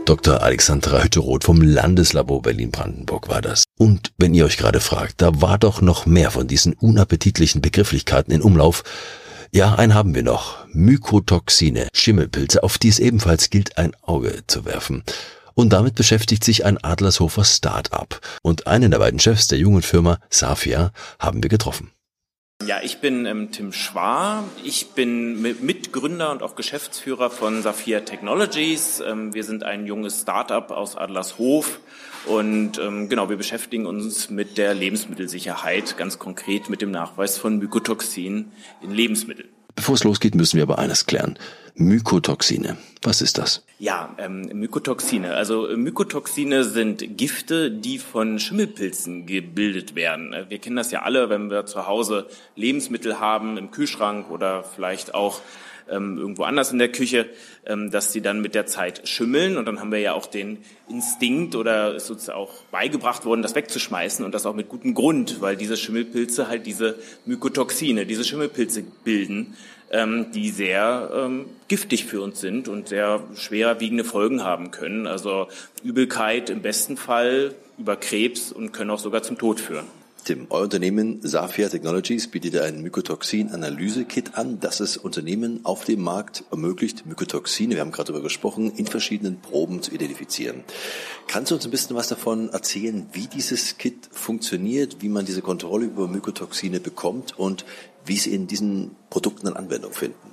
Dr. 0.06 0.42
Alexandra 0.42 1.04
Hütteroth 1.04 1.44
vom 1.44 1.62
Landeslabor 1.62 2.42
Berlin-Brandenburg 2.42 3.30
war 3.30 3.42
das. 3.42 3.66
Und 3.78 4.14
wenn 4.18 4.34
ihr 4.34 4.46
euch 4.46 4.58
gerade 4.58 4.80
fragt, 4.80 5.22
da 5.22 5.42
war 5.42 5.58
doch 5.58 5.82
noch 5.82 6.06
mehr 6.06 6.32
von 6.32 6.48
diesen 6.48 6.74
unappetitlichen 6.74 7.62
Begrifflichkeiten 7.62 8.34
in 8.34 8.42
Umlauf. 8.42 8.84
Ja, 9.52 9.76
einen 9.76 9.94
haben 9.94 10.16
wir 10.16 10.24
noch. 10.24 10.66
Mykotoxine, 10.70 11.90
Schimmelpilze, 11.94 12.64
auf 12.64 12.78
die 12.78 12.88
es 12.88 13.00
ebenfalls 13.00 13.50
gilt, 13.50 13.78
ein 13.78 13.92
Auge 14.02 14.44
zu 14.48 14.64
werfen. 14.64 15.04
Und 15.54 15.74
damit 15.74 15.96
beschäftigt 15.96 16.44
sich 16.44 16.66
ein 16.66 16.84
Adlershofer 16.84 17.44
Start-up. 17.44 18.22
Und 18.42 18.68
einen 18.68 18.92
der 18.92 19.00
beiden 19.00 19.20
Chefs 19.20 19.48
der 19.48 19.60
jungen 19.60 19.82
Firma, 19.82 20.20
Safia, 20.30 20.92
haben 21.20 21.44
wir 21.44 21.50
getroffen. 21.50 21.92
Ja, 22.68 22.80
ich 22.84 23.00
bin 23.00 23.26
ähm, 23.26 23.52
Tim 23.52 23.74
Schwar. 23.74 24.44
Ich 24.64 24.90
bin 24.92 25.42
Mitgründer 25.42 26.32
und 26.32 26.44
auch 26.44 26.56
Geschäftsführer 26.56 27.32
von 27.32 27.64
Saphir 27.64 28.06
Technologies. 28.06 29.02
Ähm, 29.06 29.34
wir 29.34 29.44
sind 29.44 29.64
ein 29.64 29.88
junges 29.88 30.22
Startup 30.22 30.70
aus 30.70 30.96
Adlershof 30.96 31.80
und 32.26 32.78
ähm, 32.78 33.10
genau, 33.10 33.30
wir 33.30 33.38
beschäftigen 33.38 33.86
uns 33.88 34.30
mit 34.30 34.58
der 34.58 34.74
Lebensmittelsicherheit, 34.74 35.98
ganz 35.98 36.20
konkret 36.20 36.70
mit 36.70 36.82
dem 36.82 36.92
Nachweis 36.92 37.38
von 37.38 37.58
Mykotoxin 37.58 38.52
in 38.82 38.92
Lebensmitteln. 38.92 39.50
Bevor 39.76 39.96
es 39.96 40.04
losgeht, 40.04 40.36
müssen 40.36 40.58
wir 40.58 40.64
aber 40.64 40.78
eines 40.78 41.06
klären. 41.08 41.40
Mykotoxine. 41.76 42.78
Was 43.02 43.22
ist 43.22 43.38
das? 43.38 43.66
Ja, 43.80 44.14
ähm, 44.18 44.42
Mykotoxine. 44.54 45.34
Also 45.34 45.68
Mykotoxine 45.76 46.64
sind 46.64 47.18
Gifte, 47.18 47.72
die 47.72 47.98
von 47.98 48.38
Schimmelpilzen 48.38 49.26
gebildet 49.26 49.96
werden. 49.96 50.36
Wir 50.50 50.60
kennen 50.60 50.76
das 50.76 50.92
ja 50.92 51.02
alle, 51.02 51.30
wenn 51.30 51.50
wir 51.50 51.66
zu 51.66 51.88
Hause 51.88 52.28
Lebensmittel 52.56 53.20
haben 53.20 53.58
im 53.58 53.72
Kühlschrank 53.72 54.30
oder 54.30 54.64
vielleicht 54.64 55.16
auch 55.16 55.42
ähm, 55.90 56.18
irgendwo 56.18 56.44
anders 56.44 56.72
in 56.72 56.80
der 56.80 56.92
Küche, 56.92 57.30
ähm, 57.66 57.92
dass 57.92 58.12
die 58.12 58.22
dann 58.22 58.42
mit 58.42 58.56
der 58.56 58.66
Zeit 58.66 59.08
schimmeln. 59.08 59.58
Und 59.58 59.66
dann 59.66 59.80
haben 59.80 59.92
wir 59.92 60.00
ja 60.00 60.14
auch 60.14 60.26
den 60.26 60.60
Instinkt 60.90 61.56
oder 61.56 61.96
ist 61.96 62.10
uns 62.10 62.30
auch 62.30 62.64
beigebracht 62.72 63.26
worden, 63.26 63.42
das 63.42 63.56
wegzuschmeißen 63.56 64.24
und 64.26 64.34
das 64.34 64.46
auch 64.46 64.56
mit 64.56 64.70
gutem 64.70 64.94
Grund, 64.94 65.42
weil 65.42 65.56
diese 65.56 65.78
Schimmelpilze 65.78 66.48
halt 66.48 66.66
diese 66.66 66.96
Mykotoxine, 67.26 68.06
diese 68.06 68.24
Schimmelpilze 68.24 68.84
bilden, 69.04 69.56
ähm, 69.92 70.28
die 70.34 70.50
sehr 70.50 71.12
ähm, 71.14 71.46
giftig 71.68 72.06
für 72.06 72.22
uns 72.22 72.40
sind 72.40 72.68
und 72.68 72.90
sehr 72.90 73.22
schwerwiegende 73.36 74.04
Folgen 74.04 74.44
haben 74.44 74.72
können. 74.72 75.08
Also 75.08 75.48
Übelkeit 75.84 76.50
im 76.50 76.62
besten 76.62 76.98
Fall 76.98 77.54
über 77.78 77.96
Krebs 77.96 78.52
und 78.52 78.72
können 78.72 78.90
auch 78.90 79.00
sogar 79.00 79.24
zum 79.24 79.38
Tod 79.38 79.60
führen. 79.60 79.86
Tim, 80.24 80.46
euer 80.52 80.62
Unternehmen 80.62 81.20
Safia 81.24 81.68
Technologies 81.68 82.28
bietet 82.28 82.56
ein 82.58 82.84
Mykotoxin-Analyse-Kit 82.84 84.36
an, 84.36 84.60
das 84.60 84.80
es 84.80 84.96
Unternehmen 84.96 85.62
auf 85.64 85.84
dem 85.86 86.02
Markt 86.02 86.44
ermöglicht, 86.52 87.08
Mykotoxine, 87.08 87.74
wir 87.74 87.82
haben 87.82 87.92
gerade 87.92 88.12
darüber 88.12 88.22
gesprochen, 88.22 88.72
in 88.76 88.86
verschiedenen 88.86 89.40
Proben 89.40 89.82
zu 89.82 89.92
identifizieren. 89.92 90.64
Kannst 91.28 91.50
du 91.50 91.56
uns 91.56 91.66
ein 91.66 91.72
bisschen 91.72 91.96
was 91.96 92.08
davon 92.08 92.50
erzählen, 92.50 93.08
wie 93.14 93.26
dieses 93.26 93.80
Kit 93.80 94.10
funktioniert, 94.12 94.98
wie 95.02 95.10
man 95.10 95.26
diese 95.26 95.42
Kontrolle 95.42 95.86
über 95.86 96.08
Mykotoxine 96.08 96.80
bekommt 96.80 97.40
und 97.40 97.66
wie 98.06 98.18
sie 98.18 98.34
in 98.34 98.48
diesen 98.48 98.96
Produkten 99.10 99.48
eine 99.48 99.56
Anwendung 99.56 99.94
finden? 99.94 100.32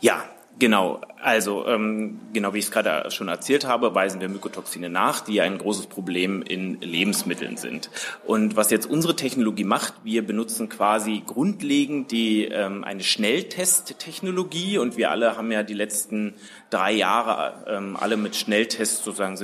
Ja, 0.00 0.24
Genau, 0.60 1.00
also 1.22 1.66
ähm, 1.66 2.20
genau 2.34 2.52
wie 2.52 2.58
ich 2.58 2.66
es 2.66 2.70
gerade 2.70 3.10
schon 3.10 3.28
erzählt 3.28 3.64
habe, 3.64 3.94
weisen 3.94 4.20
wir 4.20 4.28
Mykotoxine 4.28 4.90
nach, 4.90 5.22
die 5.22 5.40
ein 5.40 5.56
großes 5.56 5.86
Problem 5.86 6.42
in 6.42 6.78
Lebensmitteln 6.82 7.56
sind. 7.56 7.88
Und 8.26 8.56
was 8.56 8.70
jetzt 8.70 8.84
unsere 8.84 9.16
Technologie 9.16 9.64
macht, 9.64 9.94
wir 10.04 10.26
benutzen 10.26 10.68
quasi 10.68 11.22
grundlegend 11.26 12.10
die 12.12 12.44
ähm, 12.44 12.84
eine 12.84 13.02
Schnelltesttechnologie 13.02 14.76
und 14.76 14.98
wir 14.98 15.10
alle 15.10 15.38
haben 15.38 15.50
ja 15.50 15.62
die 15.62 15.72
letzten 15.72 16.34
drei 16.68 16.92
Jahre 16.92 17.64
ähm, 17.66 17.96
alle 17.98 18.18
mit 18.18 18.36
Schnelltests 18.36 19.02
sozusagen 19.02 19.40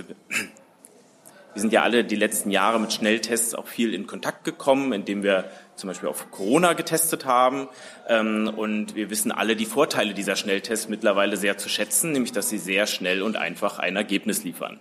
wir 1.56 1.62
sind 1.62 1.72
ja 1.72 1.82
alle 1.82 2.04
die 2.04 2.16
letzten 2.16 2.50
Jahre 2.50 2.78
mit 2.78 2.92
Schnelltests 2.92 3.54
auch 3.54 3.66
viel 3.66 3.94
in 3.94 4.06
Kontakt 4.06 4.44
gekommen, 4.44 4.92
indem 4.92 5.22
wir 5.22 5.46
zum 5.76 5.88
Beispiel 5.88 6.08
auf 6.08 6.30
Corona 6.30 6.72
getestet 6.72 7.24
haben. 7.24 7.68
Ähm, 8.08 8.52
und 8.54 8.94
wir 8.94 9.10
wissen 9.10 9.30
alle 9.30 9.56
die 9.56 9.66
Vorteile 9.66 10.14
dieser 10.14 10.36
Schnelltests 10.36 10.88
mittlerweile 10.88 11.36
sehr 11.36 11.58
zu 11.58 11.68
schätzen, 11.68 12.12
nämlich 12.12 12.32
dass 12.32 12.48
sie 12.48 12.58
sehr 12.58 12.86
schnell 12.86 13.22
und 13.22 13.36
einfach 13.36 13.78
ein 13.78 13.96
Ergebnis 13.96 14.42
liefern. 14.44 14.80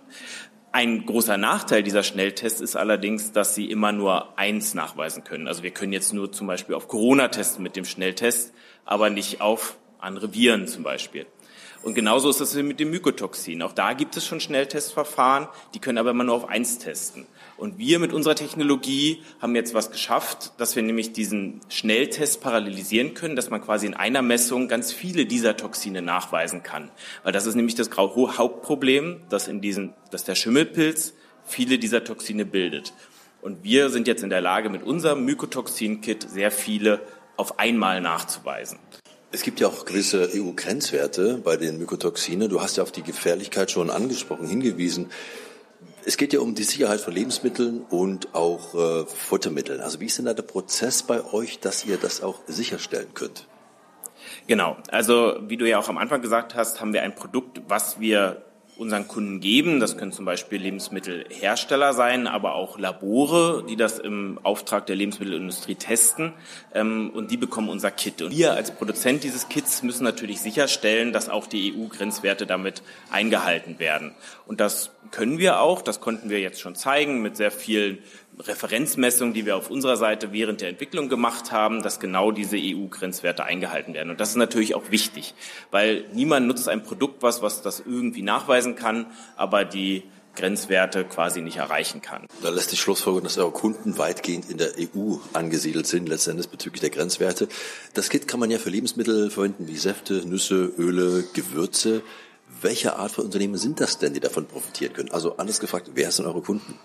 Ein 0.72 1.06
großer 1.06 1.38
Nachteil 1.38 1.82
dieser 1.82 2.02
Schnelltests 2.02 2.60
ist 2.60 2.76
allerdings, 2.76 3.32
dass 3.32 3.54
sie 3.54 3.70
immer 3.70 3.92
nur 3.92 4.38
eins 4.38 4.74
nachweisen 4.74 5.24
können. 5.24 5.48
Also 5.48 5.62
wir 5.62 5.70
können 5.70 5.92
jetzt 5.92 6.12
nur 6.12 6.32
zum 6.32 6.46
Beispiel 6.46 6.74
auf 6.74 6.88
Corona 6.88 7.28
testen 7.28 7.62
mit 7.62 7.76
dem 7.76 7.86
Schnelltest, 7.86 8.52
aber 8.84 9.08
nicht 9.08 9.40
auf 9.40 9.78
andere 9.98 10.34
Viren 10.34 10.68
zum 10.68 10.82
Beispiel. 10.82 11.26
Und 11.82 11.94
genauso 11.94 12.28
ist 12.28 12.40
es 12.40 12.54
mit 12.56 12.80
dem 12.80 12.90
Mykotoxin. 12.90 13.62
Auch 13.62 13.72
da 13.72 13.92
gibt 13.92 14.16
es 14.16 14.26
schon 14.26 14.40
Schnelltestverfahren, 14.40 15.48
die 15.72 15.78
können 15.78 15.98
aber 15.98 16.10
immer 16.10 16.24
nur 16.24 16.34
auf 16.34 16.48
eins 16.48 16.78
testen. 16.78 17.26
Und 17.58 17.78
wir 17.78 17.98
mit 17.98 18.12
unserer 18.12 18.34
Technologie 18.34 19.22
haben 19.40 19.54
jetzt 19.54 19.72
was 19.72 19.90
geschafft, 19.90 20.52
dass 20.58 20.76
wir 20.76 20.82
nämlich 20.82 21.12
diesen 21.12 21.60
Schnelltest 21.68 22.42
parallelisieren 22.42 23.14
können, 23.14 23.34
dass 23.34 23.48
man 23.48 23.62
quasi 23.62 23.86
in 23.86 23.94
einer 23.94 24.20
Messung 24.20 24.68
ganz 24.68 24.92
viele 24.92 25.24
dieser 25.24 25.56
Toxine 25.56 26.02
nachweisen 26.02 26.62
kann. 26.62 26.90
Weil 27.22 27.32
das 27.32 27.46
ist 27.46 27.54
nämlich 27.54 27.74
das 27.74 27.90
Hauptproblem, 27.96 29.22
dass 29.30 29.48
in 29.48 29.62
diesen, 29.62 29.94
dass 30.10 30.24
der 30.24 30.34
Schimmelpilz 30.34 31.14
viele 31.44 31.78
dieser 31.78 32.04
Toxine 32.04 32.44
bildet. 32.44 32.92
Und 33.40 33.64
wir 33.64 33.88
sind 33.90 34.06
jetzt 34.06 34.22
in 34.22 34.30
der 34.30 34.40
Lage, 34.40 34.68
mit 34.68 34.82
unserem 34.82 35.24
Mykotoxin-Kit 35.24 36.28
sehr 36.28 36.50
viele 36.50 37.00
auf 37.36 37.58
einmal 37.58 38.00
nachzuweisen. 38.00 38.78
Es 39.32 39.42
gibt 39.42 39.60
ja 39.60 39.68
auch 39.68 39.84
gewisse 39.84 40.30
EU-Grenzwerte 40.34 41.40
bei 41.42 41.56
den 41.56 41.78
Mykotoxinen. 41.78 42.48
Du 42.48 42.60
hast 42.60 42.76
ja 42.76 42.82
auf 42.82 42.92
die 42.92 43.02
Gefährlichkeit 43.02 43.70
schon 43.70 43.90
angesprochen, 43.90 44.46
hingewiesen. 44.46 45.10
Es 46.08 46.16
geht 46.16 46.32
ja 46.32 46.38
um 46.38 46.54
die 46.54 46.62
Sicherheit 46.62 47.00
von 47.00 47.12
Lebensmitteln 47.12 47.84
und 47.90 48.32
auch 48.32 48.76
äh, 48.76 49.06
Futtermitteln. 49.06 49.80
Also 49.80 49.98
wie 49.98 50.06
ist 50.06 50.18
denn 50.18 50.26
da 50.26 50.34
der 50.34 50.44
Prozess 50.44 51.02
bei 51.02 51.24
euch, 51.32 51.58
dass 51.58 51.84
ihr 51.84 51.96
das 51.96 52.22
auch 52.22 52.38
sicherstellen 52.46 53.08
könnt? 53.12 53.48
Genau. 54.46 54.76
Also 54.88 55.36
wie 55.48 55.56
du 55.56 55.68
ja 55.68 55.80
auch 55.80 55.88
am 55.88 55.98
Anfang 55.98 56.22
gesagt 56.22 56.54
hast, 56.54 56.80
haben 56.80 56.92
wir 56.92 57.02
ein 57.02 57.16
Produkt, 57.16 57.60
was 57.66 57.98
wir 57.98 58.44
unseren 58.76 59.08
Kunden 59.08 59.40
geben. 59.40 59.80
Das 59.80 59.96
können 59.96 60.12
zum 60.12 60.24
Beispiel 60.24 60.60
Lebensmittelhersteller 60.60 61.92
sein, 61.92 62.26
aber 62.26 62.54
auch 62.54 62.78
Labore, 62.78 63.64
die 63.68 63.76
das 63.76 63.98
im 63.98 64.38
Auftrag 64.42 64.86
der 64.86 64.96
Lebensmittelindustrie 64.96 65.76
testen. 65.76 66.32
Ähm, 66.74 67.10
und 67.10 67.30
die 67.30 67.36
bekommen 67.36 67.68
unser 67.68 67.90
Kit. 67.90 68.22
Und 68.22 68.30
wir 68.30 68.52
als 68.52 68.70
Produzent 68.70 69.24
dieses 69.24 69.48
Kits 69.48 69.82
müssen 69.82 70.04
natürlich 70.04 70.40
sicherstellen, 70.40 71.12
dass 71.12 71.28
auch 71.28 71.46
die 71.46 71.74
EU-Grenzwerte 71.74 72.46
damit 72.46 72.82
eingehalten 73.10 73.78
werden. 73.78 74.14
Und 74.46 74.60
das 74.60 74.90
können 75.10 75.38
wir 75.38 75.60
auch. 75.60 75.82
Das 75.82 76.00
konnten 76.00 76.30
wir 76.30 76.40
jetzt 76.40 76.60
schon 76.60 76.74
zeigen 76.74 77.22
mit 77.22 77.36
sehr 77.36 77.50
vielen 77.50 77.98
Referenzmessungen, 78.38 79.34
die 79.34 79.46
wir 79.46 79.56
auf 79.56 79.70
unserer 79.70 79.96
Seite 79.96 80.32
während 80.32 80.60
der 80.60 80.68
Entwicklung 80.68 81.08
gemacht 81.08 81.52
haben, 81.52 81.82
dass 81.82 82.00
genau 82.00 82.32
diese 82.32 82.56
EU-Grenzwerte 82.58 83.44
eingehalten 83.44 83.94
werden. 83.94 84.10
Und 84.10 84.20
das 84.20 84.30
ist 84.30 84.36
natürlich 84.36 84.74
auch 84.74 84.90
wichtig, 84.90 85.34
weil 85.70 86.04
niemand 86.12 86.46
nutzt 86.46 86.68
ein 86.68 86.82
Produkt, 86.82 87.22
was, 87.22 87.42
was 87.42 87.62
das 87.62 87.80
irgendwie 87.80 88.22
nachweisen 88.22 88.76
kann, 88.76 89.06
aber 89.36 89.64
die 89.64 90.04
Grenzwerte 90.36 91.04
quasi 91.04 91.40
nicht 91.40 91.56
erreichen 91.56 92.02
kann. 92.02 92.26
Da 92.42 92.50
lässt 92.50 92.70
sich 92.70 92.78
schlussfolgern, 92.78 93.24
dass 93.24 93.38
eure 93.38 93.50
Kunden 93.50 93.96
weitgehend 93.96 94.50
in 94.50 94.58
der 94.58 94.72
EU 94.78 95.16
angesiedelt 95.32 95.86
sind, 95.86 96.08
letztendlich 96.08 96.48
bezüglich 96.48 96.82
der 96.82 96.90
Grenzwerte. 96.90 97.48
Das 97.94 98.10
Kit 98.10 98.28
kann 98.28 98.38
man 98.38 98.50
ja 98.50 98.58
für 98.58 98.70
Lebensmittel 98.70 99.30
verwenden, 99.30 99.66
wie 99.66 99.76
Säfte, 99.76 100.26
Nüsse, 100.26 100.72
Öle, 100.78 101.24
Gewürze. 101.32 102.02
Welche 102.60 102.96
Art 102.96 103.12
von 103.12 103.24
Unternehmen 103.24 103.56
sind 103.56 103.80
das 103.80 103.98
denn, 103.98 104.14
die 104.14 104.20
davon 104.20 104.46
profitieren 104.46 104.92
können? 104.92 105.10
Also 105.10 105.36
anders 105.38 105.58
gefragt, 105.58 105.90
wer 105.94 106.12
sind 106.12 106.26
eure 106.26 106.42
Kunden? 106.42 106.78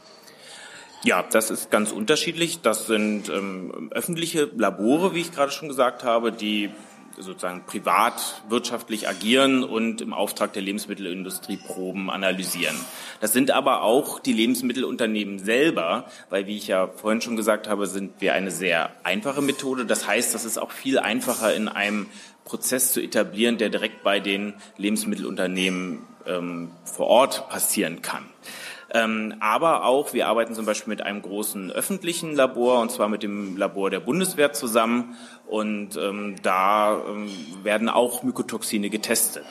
Ja, 1.03 1.23
das 1.23 1.49
ist 1.49 1.71
ganz 1.71 1.91
unterschiedlich. 1.91 2.61
Das 2.61 2.85
sind 2.85 3.27
ähm, 3.29 3.89
öffentliche 3.91 4.49
Labore, 4.55 5.15
wie 5.15 5.21
ich 5.21 5.31
gerade 5.31 5.51
schon 5.51 5.67
gesagt 5.67 6.03
habe, 6.03 6.31
die 6.31 6.69
sozusagen 7.17 7.65
privat 7.65 8.43
wirtschaftlich 8.49 9.07
agieren 9.07 9.63
und 9.63 10.01
im 10.01 10.13
Auftrag 10.13 10.53
der 10.53 10.61
Lebensmittelindustrie 10.61 11.57
Proben 11.57 12.09
analysieren. 12.09 12.75
Das 13.19 13.33
sind 13.33 13.51
aber 13.51 13.81
auch 13.81 14.19
die 14.19 14.33
Lebensmittelunternehmen 14.33 15.39
selber, 15.39 16.05
weil 16.29 16.45
wie 16.47 16.57
ich 16.57 16.67
ja 16.67 16.87
vorhin 16.87 17.21
schon 17.21 17.35
gesagt 17.35 17.67
habe, 17.67 17.87
sind 17.87 18.21
wir 18.21 18.33
eine 18.33 18.51
sehr 18.51 18.91
einfache 19.03 19.41
Methode. 19.41 19.85
Das 19.85 20.07
heißt, 20.07 20.33
das 20.33 20.45
ist 20.45 20.57
auch 20.57 20.71
viel 20.71 20.99
einfacher 20.99 21.53
in 21.53 21.67
einem 21.67 22.07
Prozess 22.45 22.93
zu 22.93 23.01
etablieren, 23.01 23.57
der 23.57 23.69
direkt 23.69 24.03
bei 24.03 24.19
den 24.19 24.53
Lebensmittelunternehmen 24.77 25.99
ähm, 26.27 26.71
vor 26.83 27.07
Ort 27.07 27.49
passieren 27.49 28.01
kann. 28.01 28.25
Ähm, 28.93 29.35
aber 29.39 29.85
auch, 29.85 30.13
wir 30.13 30.27
arbeiten 30.27 30.53
zum 30.53 30.65
Beispiel 30.65 30.89
mit 30.89 31.01
einem 31.01 31.21
großen 31.21 31.71
öffentlichen 31.71 32.35
Labor, 32.35 32.81
und 32.81 32.91
zwar 32.91 33.07
mit 33.07 33.23
dem 33.23 33.55
Labor 33.55 33.89
der 33.89 34.01
Bundeswehr 34.01 34.51
zusammen. 34.51 35.15
Und 35.47 35.95
ähm, 35.95 36.35
da 36.43 37.01
ähm, 37.07 37.29
werden 37.63 37.87
auch 37.87 38.23
Mykotoxine 38.23 38.89
getestet. 38.89 39.45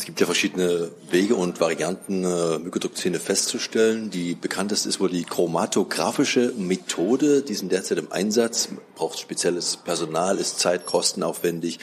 Es 0.00 0.04
gibt 0.04 0.20
ja 0.20 0.26
verschiedene 0.26 0.90
Wege 1.10 1.34
und 1.34 1.60
Varianten, 1.60 2.24
äh, 2.24 2.58
Mykotoxine 2.58 3.18
festzustellen. 3.18 4.10
Die 4.10 4.34
bekannteste 4.34 4.88
ist 4.88 5.00
wohl 5.00 5.10
die 5.10 5.24
chromatographische 5.24 6.54
Methode. 6.56 7.42
Die 7.42 7.54
sind 7.54 7.72
derzeit 7.72 7.98
im 7.98 8.12
Einsatz, 8.12 8.68
braucht 8.94 9.18
spezielles 9.18 9.76
Personal, 9.76 10.38
ist 10.38 10.60
zeitkostenaufwendig. 10.60 11.80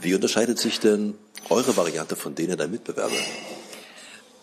Wie 0.00 0.14
unterscheidet 0.14 0.58
sich 0.58 0.78
denn 0.78 1.18
eure 1.50 1.76
Variante 1.76 2.14
von 2.14 2.34
denen 2.34 2.56
der 2.56 2.68
Mitbewerber? 2.68 3.12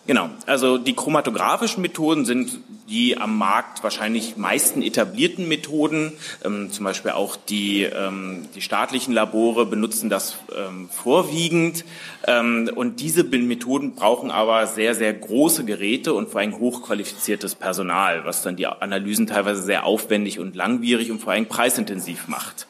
Genau, 0.04 0.30
also 0.46 0.78
die 0.78 0.94
chromatografischen 0.94 1.80
Methoden 1.80 2.24
sind 2.24 2.58
die 2.88 3.16
am 3.16 3.38
Markt 3.38 3.84
wahrscheinlich 3.84 4.36
meisten 4.36 4.82
etablierten 4.82 5.46
Methoden. 5.46 6.12
Ähm, 6.44 6.72
zum 6.72 6.84
Beispiel 6.84 7.12
auch 7.12 7.36
die, 7.36 7.84
ähm, 7.84 8.48
die 8.54 8.60
staatlichen 8.60 9.14
Labore 9.14 9.64
benutzen 9.64 10.10
das 10.10 10.36
ähm, 10.56 10.88
vorwiegend. 10.90 11.84
Ähm, 12.26 12.68
und 12.74 13.00
diese 13.00 13.22
Methoden 13.22 13.94
brauchen 13.94 14.32
aber 14.32 14.66
sehr, 14.66 14.96
sehr 14.96 15.14
große 15.14 15.64
Geräte 15.64 16.14
und 16.14 16.30
vor 16.30 16.40
allem 16.40 16.58
hochqualifiziertes 16.58 17.54
Personal, 17.54 18.24
was 18.24 18.42
dann 18.42 18.56
die 18.56 18.66
Analysen 18.66 19.28
teilweise 19.28 19.62
sehr 19.62 19.84
aufwendig 19.84 20.40
und 20.40 20.56
langwierig 20.56 21.12
und 21.12 21.20
vor 21.20 21.32
allem 21.32 21.46
preisintensiv 21.46 22.26
macht. 22.26 22.66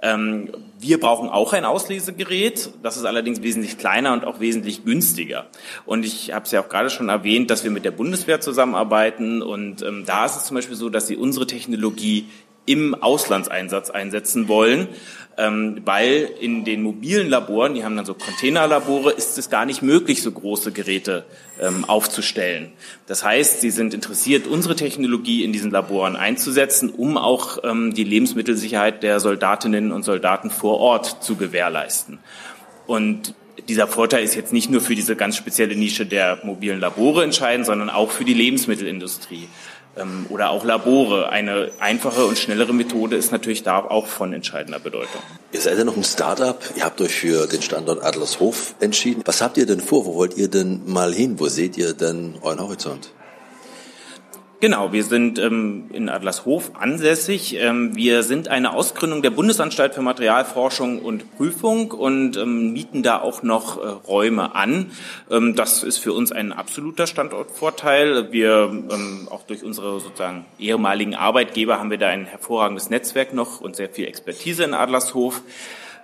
Ähm, 0.00 0.50
wir 0.78 1.00
brauchen 1.00 1.28
auch 1.28 1.52
ein 1.52 1.64
Auslesegerät. 1.64 2.70
Das 2.82 2.96
ist 2.96 3.04
allerdings 3.04 3.42
wesentlich 3.42 3.78
kleiner 3.78 4.12
und 4.12 4.24
auch 4.24 4.40
wesentlich 4.40 4.84
günstiger. 4.84 5.46
Und 5.86 6.04
ich 6.04 6.32
habe 6.32 6.44
es 6.44 6.52
ja 6.52 6.62
auch 6.62 6.68
gerade 6.68 6.90
schon 6.90 7.08
erwähnt, 7.08 7.50
dass 7.50 7.64
wir 7.64 7.70
mit 7.70 7.84
der 7.84 7.90
Bundeswehr 7.90 8.40
zusammenarbeiten. 8.40 9.42
Und 9.42 9.82
ähm, 9.82 10.04
da 10.06 10.26
ist 10.26 10.36
es 10.36 10.44
zum 10.44 10.54
Beispiel 10.54 10.76
so, 10.76 10.88
dass 10.88 11.08
sie 11.08 11.16
unsere 11.16 11.46
Technologie 11.46 12.28
im 12.68 12.94
Auslandseinsatz 12.94 13.90
einsetzen 13.90 14.48
wollen 14.48 14.88
ähm, 15.38 15.80
weil 15.84 16.28
in 16.40 16.64
den 16.64 16.82
mobilen 16.82 17.30
Laboren, 17.30 17.74
die 17.74 17.84
haben 17.84 17.96
dann 17.96 18.04
so 18.04 18.14
Containerlabore, 18.14 19.12
ist 19.12 19.38
es 19.38 19.48
gar 19.48 19.66
nicht 19.66 19.82
möglich, 19.82 20.20
so 20.20 20.32
große 20.32 20.72
Geräte 20.72 21.24
ähm, 21.60 21.84
aufzustellen. 21.84 22.72
Das 23.06 23.22
heißt, 23.22 23.60
sie 23.60 23.70
sind 23.70 23.94
interessiert, 23.94 24.48
unsere 24.48 24.74
Technologie 24.74 25.44
in 25.44 25.52
diesen 25.52 25.70
Laboren 25.70 26.16
einzusetzen, 26.16 26.90
um 26.90 27.16
auch 27.16 27.58
ähm, 27.62 27.94
die 27.94 28.02
Lebensmittelsicherheit 28.02 29.04
der 29.04 29.20
Soldatinnen 29.20 29.92
und 29.92 30.02
Soldaten 30.02 30.50
vor 30.50 30.80
Ort 30.80 31.22
zu 31.22 31.36
gewährleisten. 31.36 32.18
Und 32.88 33.34
dieser 33.68 33.86
Vorteil 33.86 34.24
ist 34.24 34.34
jetzt 34.34 34.52
nicht 34.52 34.70
nur 34.70 34.80
für 34.80 34.96
diese 34.96 35.14
ganz 35.14 35.36
spezielle 35.36 35.76
Nische 35.76 36.04
der 36.04 36.40
mobilen 36.42 36.80
Labore 36.80 37.22
entscheidend, 37.22 37.66
sondern 37.66 37.90
auch 37.90 38.10
für 38.10 38.24
die 38.24 38.34
Lebensmittelindustrie 38.34 39.48
oder 40.28 40.50
auch 40.50 40.64
Labore. 40.64 41.28
Eine 41.30 41.70
einfache 41.78 42.24
und 42.24 42.38
schnellere 42.38 42.72
Methode 42.72 43.16
ist 43.16 43.32
natürlich 43.32 43.62
da 43.62 43.78
auch 43.78 44.06
von 44.06 44.32
entscheidender 44.32 44.78
Bedeutung. 44.78 45.22
Ihr 45.52 45.60
seid 45.60 45.78
ja 45.78 45.84
noch 45.84 45.96
ein 45.96 46.04
Startup. 46.04 46.58
Ihr 46.76 46.84
habt 46.84 47.00
euch 47.00 47.14
für 47.14 47.46
den 47.46 47.62
Standort 47.62 48.02
Adlershof 48.02 48.74
entschieden. 48.80 49.22
Was 49.24 49.40
habt 49.40 49.56
ihr 49.56 49.66
denn 49.66 49.80
vor? 49.80 50.06
Wo 50.06 50.14
wollt 50.14 50.36
ihr 50.36 50.48
denn 50.48 50.82
mal 50.86 51.12
hin? 51.12 51.38
Wo 51.38 51.48
seht 51.48 51.76
ihr 51.76 51.94
denn 51.94 52.36
euren 52.42 52.60
Horizont? 52.60 53.12
Genau, 54.60 54.92
wir 54.92 55.04
sind 55.04 55.38
ähm, 55.38 55.84
in 55.92 56.08
Adlershof 56.08 56.72
ansässig. 56.74 57.54
Ähm, 57.60 57.94
wir 57.94 58.24
sind 58.24 58.48
eine 58.48 58.72
Ausgründung 58.72 59.22
der 59.22 59.30
Bundesanstalt 59.30 59.94
für 59.94 60.02
Materialforschung 60.02 60.98
und 60.98 61.36
Prüfung 61.36 61.92
und 61.92 62.36
ähm, 62.36 62.72
mieten 62.72 63.04
da 63.04 63.20
auch 63.20 63.44
noch 63.44 63.76
äh, 63.80 63.86
Räume 63.86 64.56
an. 64.56 64.90
Ähm, 65.30 65.54
das 65.54 65.84
ist 65.84 65.98
für 65.98 66.12
uns 66.12 66.32
ein 66.32 66.52
absoluter 66.52 67.06
Standortvorteil. 67.06 68.32
Wir 68.32 68.68
ähm, 68.90 69.28
auch 69.30 69.44
durch 69.44 69.62
unsere 69.62 70.00
sozusagen 70.00 70.44
ehemaligen 70.58 71.14
Arbeitgeber 71.14 71.78
haben 71.78 71.92
wir 71.92 71.98
da 71.98 72.08
ein 72.08 72.24
hervorragendes 72.24 72.90
Netzwerk 72.90 73.32
noch 73.32 73.60
und 73.60 73.76
sehr 73.76 73.90
viel 73.90 74.08
Expertise 74.08 74.64
in 74.64 74.74
Adlershof. 74.74 75.40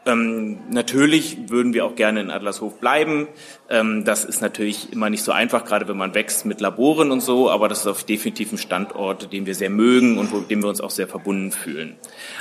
Ähm, 0.06 0.58
natürlich 0.70 1.48
würden 1.48 1.72
wir 1.72 1.86
auch 1.86 1.94
gerne 1.94 2.20
in 2.20 2.30
Adlershof 2.30 2.78
bleiben. 2.78 3.26
Ähm, 3.70 4.04
das 4.04 4.24
ist 4.24 4.42
natürlich 4.42 4.92
immer 4.92 5.08
nicht 5.08 5.22
so 5.22 5.32
einfach, 5.32 5.64
gerade 5.64 5.88
wenn 5.88 5.96
man 5.96 6.14
wächst 6.14 6.44
mit 6.44 6.60
Laboren 6.60 7.10
und 7.10 7.20
so, 7.20 7.50
aber 7.50 7.68
das 7.68 7.80
ist 7.80 7.86
auf 7.86 8.04
definitiv 8.04 8.52
ein 8.52 8.58
Standort, 8.58 9.32
den 9.32 9.46
wir 9.46 9.54
sehr 9.54 9.70
mögen 9.70 10.18
und 10.18 10.30
wo, 10.30 10.40
dem 10.40 10.62
wir 10.62 10.68
uns 10.68 10.82
auch 10.82 10.90
sehr 10.90 11.08
verbunden 11.08 11.52
fühlen. 11.52 11.96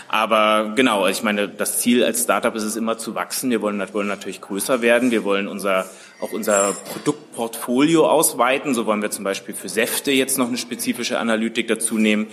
Aber 0.09 0.73
genau, 0.75 1.07
ich 1.07 1.23
meine, 1.23 1.47
das 1.47 1.79
Ziel 1.79 2.03
als 2.03 2.23
Startup 2.23 2.53
ist 2.53 2.63
es 2.63 2.75
immer 2.75 2.97
zu 2.97 3.15
wachsen. 3.15 3.49
Wir 3.49 3.61
wollen, 3.61 3.81
wollen 3.93 4.07
natürlich 4.07 4.41
größer 4.41 4.81
werden. 4.81 5.11
Wir 5.11 5.23
wollen 5.23 5.47
unser, 5.47 5.85
auch 6.19 6.33
unser 6.33 6.73
Produktportfolio 6.91 8.05
ausweiten. 8.07 8.73
So 8.73 8.85
wollen 8.85 9.01
wir 9.01 9.11
zum 9.11 9.23
Beispiel 9.23 9.55
für 9.55 9.69
Säfte 9.69 10.11
jetzt 10.11 10.37
noch 10.37 10.49
eine 10.49 10.57
spezifische 10.57 11.17
Analytik 11.17 11.69
dazu 11.69 11.97
nehmen 11.97 12.27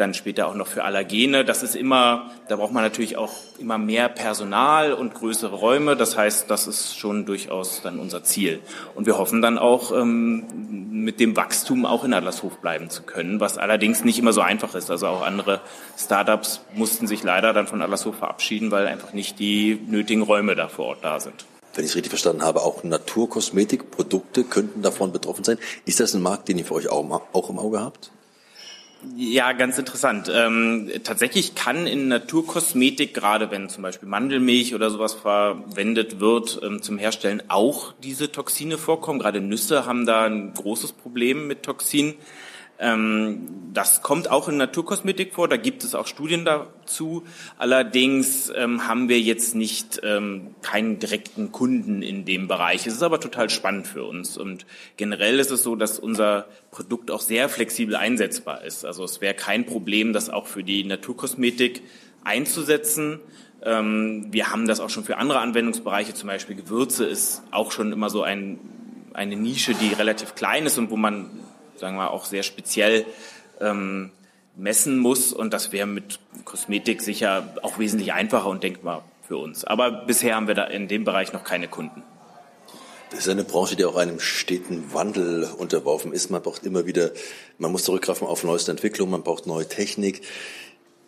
dann 0.00 0.14
später 0.14 0.48
auch 0.48 0.54
noch 0.54 0.66
für 0.66 0.84
Allergene. 0.84 1.44
Das 1.44 1.62
ist 1.62 1.76
immer, 1.76 2.30
da 2.48 2.56
braucht 2.56 2.72
man 2.72 2.82
natürlich 2.82 3.16
auch 3.16 3.32
immer 3.58 3.78
mehr 3.78 4.08
Personal 4.08 4.92
und 4.92 5.14
größere 5.14 5.54
Räume. 5.54 5.96
Das 5.96 6.16
heißt, 6.16 6.50
das 6.50 6.66
ist 6.66 6.98
schon 6.98 7.26
durchaus 7.26 7.82
dann 7.82 7.98
unser 7.98 8.24
Ziel. 8.24 8.60
Und 8.94 9.06
wir 9.06 9.18
hoffen 9.18 9.42
dann 9.42 9.58
auch, 9.58 9.92
ähm, 9.92 10.44
mit 11.04 11.20
dem 11.20 11.36
Wachstum 11.36 11.86
auch 11.86 12.04
in 12.04 12.12
Adlershof 12.12 12.58
bleiben 12.58 12.90
zu 12.90 13.02
können, 13.02 13.40
was 13.40 13.58
allerdings 13.58 14.04
nicht 14.04 14.18
immer 14.18 14.32
so 14.32 14.40
einfach 14.40 14.74
ist. 14.74 14.90
Also 14.90 15.06
auch 15.06 15.22
andere 15.22 15.60
Startups 15.98 16.60
mussten 16.74 17.06
sich 17.06 17.22
leider 17.22 17.52
dann 17.52 17.66
von 17.66 17.82
Adlershof 17.82 18.16
verabschieden, 18.16 18.70
weil 18.70 18.86
einfach 18.86 19.12
nicht 19.12 19.38
die 19.38 19.80
nötigen 19.86 20.22
Räume 20.22 20.56
da 20.56 20.68
vor 20.68 20.86
Ort 20.86 20.98
da 21.02 21.20
sind 21.20 21.46
wenn 21.74 21.84
ich 21.84 21.92
es 21.92 21.96
richtig 21.96 22.10
verstanden 22.10 22.42
habe, 22.42 22.62
auch 22.62 22.82
Naturkosmetikprodukte 22.82 24.44
könnten 24.44 24.82
davon 24.82 25.12
betroffen 25.12 25.44
sein. 25.44 25.56
Ist 25.84 26.00
das 26.00 26.14
ein 26.14 26.20
Markt, 26.20 26.48
den 26.48 26.58
ihr 26.58 26.64
für 26.64 26.74
euch 26.74 26.88
auch, 26.88 27.22
auch 27.32 27.48
im 27.48 27.58
Auge 27.58 27.80
habt? 27.80 28.10
Ja, 29.16 29.52
ganz 29.52 29.78
interessant. 29.78 30.30
Ähm, 30.34 30.90
tatsächlich 31.04 31.54
kann 31.54 31.86
in 31.86 32.08
Naturkosmetik, 32.08 33.14
gerade 33.14 33.50
wenn 33.50 33.70
zum 33.70 33.82
Beispiel 33.82 34.08
Mandelmilch 34.08 34.74
oder 34.74 34.90
sowas 34.90 35.14
verwendet 35.14 36.20
wird 36.20 36.60
ähm, 36.62 36.82
zum 36.82 36.98
Herstellen, 36.98 37.42
auch 37.48 37.94
diese 38.02 38.30
Toxine 38.30 38.76
vorkommen. 38.76 39.18
Gerade 39.18 39.40
Nüsse 39.40 39.86
haben 39.86 40.04
da 40.04 40.24
ein 40.24 40.52
großes 40.52 40.92
Problem 40.92 41.46
mit 41.46 41.62
Toxinen. 41.62 42.14
Ähm, 42.80 43.60
das 43.74 44.02
kommt 44.02 44.30
auch 44.30 44.48
in 44.48 44.56
Naturkosmetik 44.56 45.34
vor, 45.34 45.46
da 45.46 45.56
gibt 45.56 45.84
es 45.84 45.94
auch 45.94 46.06
Studien 46.06 46.44
dazu. 46.44 47.24
Allerdings 47.58 48.50
ähm, 48.56 48.88
haben 48.88 49.08
wir 49.08 49.20
jetzt 49.20 49.54
nicht 49.54 50.00
ähm, 50.02 50.54
keinen 50.62 50.98
direkten 50.98 51.52
Kunden 51.52 52.02
in 52.02 52.24
dem 52.24 52.48
Bereich. 52.48 52.86
Es 52.86 52.94
ist 52.94 53.02
aber 53.02 53.20
total 53.20 53.50
spannend 53.50 53.86
für 53.86 54.04
uns. 54.04 54.38
Und 54.38 54.66
generell 54.96 55.38
ist 55.38 55.50
es 55.50 55.62
so, 55.62 55.76
dass 55.76 55.98
unser 55.98 56.46
Produkt 56.70 57.10
auch 57.10 57.20
sehr 57.20 57.48
flexibel 57.48 57.96
einsetzbar 57.96 58.64
ist. 58.64 58.84
Also 58.84 59.04
es 59.04 59.20
wäre 59.20 59.34
kein 59.34 59.66
Problem, 59.66 60.12
das 60.12 60.30
auch 60.30 60.46
für 60.46 60.64
die 60.64 60.82
Naturkosmetik 60.82 61.82
einzusetzen. 62.24 63.20
wir 63.62 64.50
haben 64.50 64.66
das 64.66 64.80
auch 64.80 64.90
schon 64.90 65.04
für 65.04 65.16
andere 65.16 65.40
Anwendungsbereiche, 65.40 66.12
zum 66.12 66.28
Beispiel 66.28 66.56
Gewürze 66.56 67.04
ist 67.04 67.42
auch 67.50 67.72
schon 67.72 67.92
immer 67.92 68.10
so 68.10 68.22
ein, 68.22 68.58
eine 69.14 69.36
Nische, 69.36 69.74
die 69.74 69.92
relativ 69.92 70.34
klein 70.34 70.66
ist 70.66 70.78
und 70.78 70.90
wo 70.90 70.96
man 70.96 71.30
sagen 71.80 71.96
wir 71.96 72.10
auch 72.10 72.26
sehr 72.26 72.42
speziell 72.42 73.06
ähm, 73.60 74.10
messen 74.56 74.98
muss. 74.98 75.32
Und 75.32 75.52
das 75.52 75.72
wäre 75.72 75.86
mit 75.86 76.20
Kosmetik 76.44 77.02
sicher 77.02 77.54
auch 77.62 77.78
wesentlich 77.78 78.12
einfacher 78.12 78.46
und 78.46 78.62
denkbar 78.62 79.04
für 79.26 79.38
uns. 79.38 79.64
Aber 79.64 79.90
bisher 79.90 80.36
haben 80.36 80.46
wir 80.46 80.54
da 80.54 80.64
in 80.64 80.86
dem 80.86 81.04
Bereich 81.04 81.32
noch 81.32 81.42
keine 81.42 81.66
Kunden. 81.66 82.02
Das 83.10 83.20
ist 83.20 83.28
eine 83.28 83.42
Branche, 83.42 83.74
die 83.74 83.84
auch 83.84 83.96
einem 83.96 84.20
steten 84.20 84.92
Wandel 84.92 85.44
unterworfen 85.58 86.12
ist. 86.12 86.30
Man 86.30 86.42
braucht 86.42 86.64
immer 86.64 86.86
wieder, 86.86 87.10
man 87.58 87.72
muss 87.72 87.82
zurückgreifen 87.82 88.28
auf 88.28 88.44
neueste 88.44 88.70
Entwicklung, 88.70 89.10
man 89.10 89.24
braucht 89.24 89.48
neue 89.48 89.66
Technik. 89.66 90.22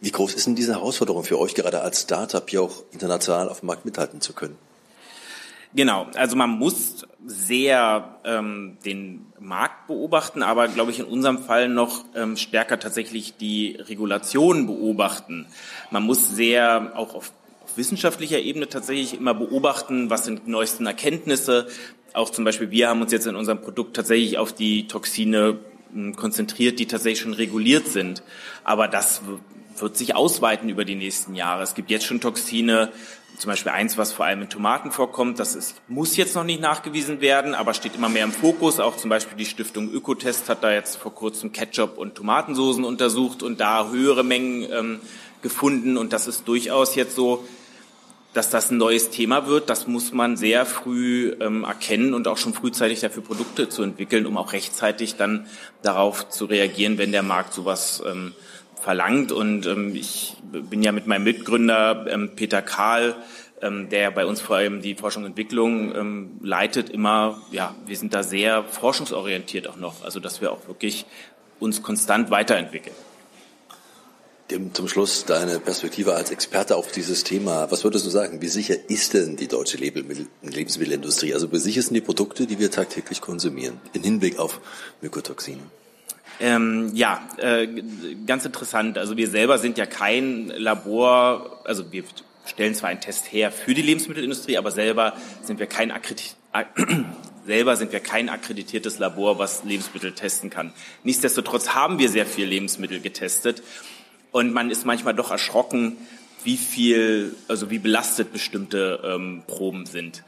Wie 0.00 0.10
groß 0.10 0.34
ist 0.34 0.48
denn 0.48 0.56
diese 0.56 0.72
Herausforderung 0.72 1.22
für 1.22 1.38
euch, 1.38 1.54
gerade 1.54 1.80
als 1.80 2.02
Startup 2.02 2.48
hier 2.50 2.62
auch 2.62 2.82
international 2.90 3.48
auf 3.48 3.60
dem 3.60 3.68
Markt 3.68 3.84
mithalten 3.84 4.20
zu 4.20 4.32
können? 4.32 4.58
Genau, 5.74 6.06
also 6.14 6.36
man 6.36 6.50
muss 6.50 7.06
sehr 7.24 8.18
ähm, 8.24 8.76
den 8.84 9.26
Markt 9.40 9.86
beobachten, 9.86 10.42
aber 10.42 10.68
glaube 10.68 10.90
ich 10.90 10.98
in 10.98 11.06
unserem 11.06 11.38
Fall 11.38 11.68
noch 11.68 12.04
ähm, 12.14 12.36
stärker 12.36 12.78
tatsächlich 12.78 13.36
die 13.36 13.76
Regulation 13.78 14.66
beobachten. 14.66 15.46
Man 15.90 16.02
muss 16.02 16.30
sehr 16.30 16.92
auch 16.94 17.14
auf, 17.14 17.32
auf 17.62 17.76
wissenschaftlicher 17.76 18.38
Ebene 18.38 18.68
tatsächlich 18.68 19.14
immer 19.14 19.34
beobachten, 19.34 20.10
was 20.10 20.26
sind 20.26 20.42
die 20.46 20.50
neuesten 20.50 20.84
Erkenntnisse. 20.84 21.68
Auch 22.12 22.28
zum 22.30 22.44
Beispiel 22.44 22.70
wir 22.70 22.88
haben 22.88 23.00
uns 23.00 23.12
jetzt 23.12 23.26
in 23.26 23.36
unserem 23.36 23.62
Produkt 23.62 23.96
tatsächlich 23.96 24.36
auf 24.36 24.52
die 24.52 24.86
Toxine 24.88 25.58
hm, 25.92 26.16
konzentriert, 26.16 26.78
die 26.80 26.86
tatsächlich 26.86 27.20
schon 27.20 27.34
reguliert 27.34 27.88
sind. 27.88 28.22
Aber 28.62 28.88
das 28.88 29.22
wird 29.78 29.96
sich 29.96 30.14
ausweiten 30.14 30.68
über 30.68 30.84
die 30.84 30.96
nächsten 30.96 31.34
Jahre. 31.34 31.62
Es 31.62 31.74
gibt 31.74 31.90
jetzt 31.90 32.04
schon 32.04 32.20
Toxine, 32.20 32.92
zum 33.38 33.50
Beispiel 33.50 33.72
eins, 33.72 33.98
was 33.98 34.12
vor 34.12 34.26
allem 34.26 34.42
in 34.42 34.48
Tomaten 34.48 34.92
vorkommt, 34.92 35.38
das 35.38 35.54
ist, 35.54 35.76
muss 35.88 36.16
jetzt 36.16 36.34
noch 36.34 36.44
nicht 36.44 36.60
nachgewiesen 36.60 37.20
werden, 37.20 37.54
aber 37.54 37.74
steht 37.74 37.94
immer 37.94 38.08
mehr 38.08 38.24
im 38.24 38.32
Fokus. 38.32 38.78
Auch 38.78 38.96
zum 38.96 39.10
Beispiel 39.10 39.36
die 39.36 39.46
Stiftung 39.46 39.90
Ökotest 39.90 40.48
hat 40.48 40.62
da 40.62 40.72
jetzt 40.72 40.96
vor 40.96 41.14
kurzem 41.14 41.52
Ketchup 41.52 41.98
und 41.98 42.14
Tomatensoßen 42.14 42.84
untersucht 42.84 43.42
und 43.42 43.60
da 43.60 43.90
höhere 43.90 44.22
Mengen 44.22 44.70
ähm, 44.70 45.00
gefunden. 45.42 45.96
Und 45.96 46.12
das 46.12 46.26
ist 46.26 46.46
durchaus 46.46 46.94
jetzt 46.94 47.16
so, 47.16 47.44
dass 48.32 48.48
das 48.48 48.70
ein 48.70 48.78
neues 48.78 49.10
Thema 49.10 49.46
wird. 49.46 49.68
Das 49.68 49.86
muss 49.86 50.12
man 50.12 50.36
sehr 50.36 50.64
früh 50.64 51.34
ähm, 51.40 51.64
erkennen 51.64 52.14
und 52.14 52.28
auch 52.28 52.38
schon 52.38 52.54
frühzeitig 52.54 53.00
dafür 53.00 53.22
Produkte 53.22 53.68
zu 53.68 53.82
entwickeln, 53.82 54.26
um 54.26 54.36
auch 54.36 54.52
rechtzeitig 54.52 55.16
dann 55.16 55.46
darauf 55.82 56.28
zu 56.28 56.46
reagieren, 56.46 56.98
wenn 56.98 57.12
der 57.12 57.22
Markt 57.22 57.52
sowas 57.52 58.02
ähm, 58.06 58.32
verlangt. 58.82 59.32
Und 59.32 59.66
ähm, 59.66 59.94
ich 59.94 60.36
bin 60.52 60.82
ja 60.82 60.92
mit 60.92 61.06
meinem 61.06 61.24
Mitgründer 61.24 62.06
ähm, 62.08 62.32
Peter 62.36 62.62
Kahl, 62.62 63.16
ähm, 63.62 63.88
der 63.88 64.10
bei 64.10 64.26
uns 64.26 64.40
vor 64.40 64.56
allem 64.56 64.82
die 64.82 64.94
Forschung 64.94 65.22
und 65.22 65.30
Entwicklung 65.30 65.94
ähm, 65.94 66.30
leitet, 66.42 66.90
immer, 66.90 67.40
ja, 67.50 67.74
wir 67.86 67.96
sind 67.96 68.12
da 68.12 68.22
sehr 68.22 68.64
forschungsorientiert 68.64 69.68
auch 69.68 69.76
noch, 69.76 70.04
also 70.04 70.20
dass 70.20 70.40
wir 70.40 70.52
auch 70.52 70.66
wirklich 70.66 71.06
uns 71.60 71.82
konstant 71.82 72.30
weiterentwickeln. 72.30 72.96
Dem, 74.50 74.74
zum 74.74 74.88
Schluss 74.88 75.24
deine 75.24 75.60
Perspektive 75.60 76.14
als 76.14 76.30
Experte 76.30 76.76
auf 76.76 76.90
dieses 76.90 77.22
Thema. 77.22 77.70
Was 77.70 77.84
würdest 77.84 78.04
du 78.04 78.10
sagen? 78.10 78.42
Wie 78.42 78.48
sicher 78.48 78.74
ist 78.88 79.14
denn 79.14 79.36
die 79.36 79.46
deutsche 79.46 79.78
Lebensmittelindustrie? 79.78 81.32
Also 81.32 81.50
wie 81.52 81.58
sicher 81.58 81.80
sind 81.80 81.94
die 81.94 82.00
Produkte, 82.00 82.46
die 82.46 82.58
wir 82.58 82.70
tagtäglich 82.70 83.20
konsumieren, 83.20 83.80
im 83.92 84.02
Hinblick 84.02 84.40
auf 84.40 84.60
Mykotoxine? 85.00 85.62
Ähm, 86.42 86.90
ja, 86.92 87.20
äh, 87.36 87.68
ganz 88.26 88.44
interessant. 88.44 88.98
Also 88.98 89.16
wir 89.16 89.28
selber 89.28 89.58
sind 89.58 89.78
ja 89.78 89.86
kein 89.86 90.48
Labor, 90.48 91.60
also 91.62 91.92
wir 91.92 92.02
stellen 92.46 92.74
zwar 92.74 92.90
einen 92.90 93.00
Test 93.00 93.32
her 93.32 93.52
für 93.52 93.74
die 93.74 93.82
Lebensmittelindustrie, 93.82 94.58
aber 94.58 94.72
selber 94.72 95.12
sind 95.42 95.60
wir 95.60 95.66
kein 95.66 95.92
Akkredit 95.92 96.34
selber 97.46 97.76
sind 97.76 97.92
wir 97.92 98.00
kein 98.00 98.28
akkreditiertes 98.28 98.98
Labor, 98.98 99.38
was 99.38 99.62
Lebensmittel 99.62 100.12
testen 100.12 100.50
kann. 100.50 100.72
Nichtsdestotrotz 101.04 101.76
haben 101.76 102.00
wir 102.00 102.08
sehr 102.08 102.26
viel 102.26 102.46
Lebensmittel 102.46 103.00
getestet 103.00 103.62
und 104.32 104.52
man 104.52 104.68
ist 104.68 104.84
manchmal 104.84 105.14
doch 105.14 105.30
erschrocken, 105.30 105.96
wie 106.42 106.56
viel, 106.56 107.36
also 107.46 107.70
wie 107.70 107.78
belastet 107.78 108.32
bestimmte 108.32 109.00
ähm, 109.04 109.44
Proben 109.46 109.86
sind. 109.86 110.24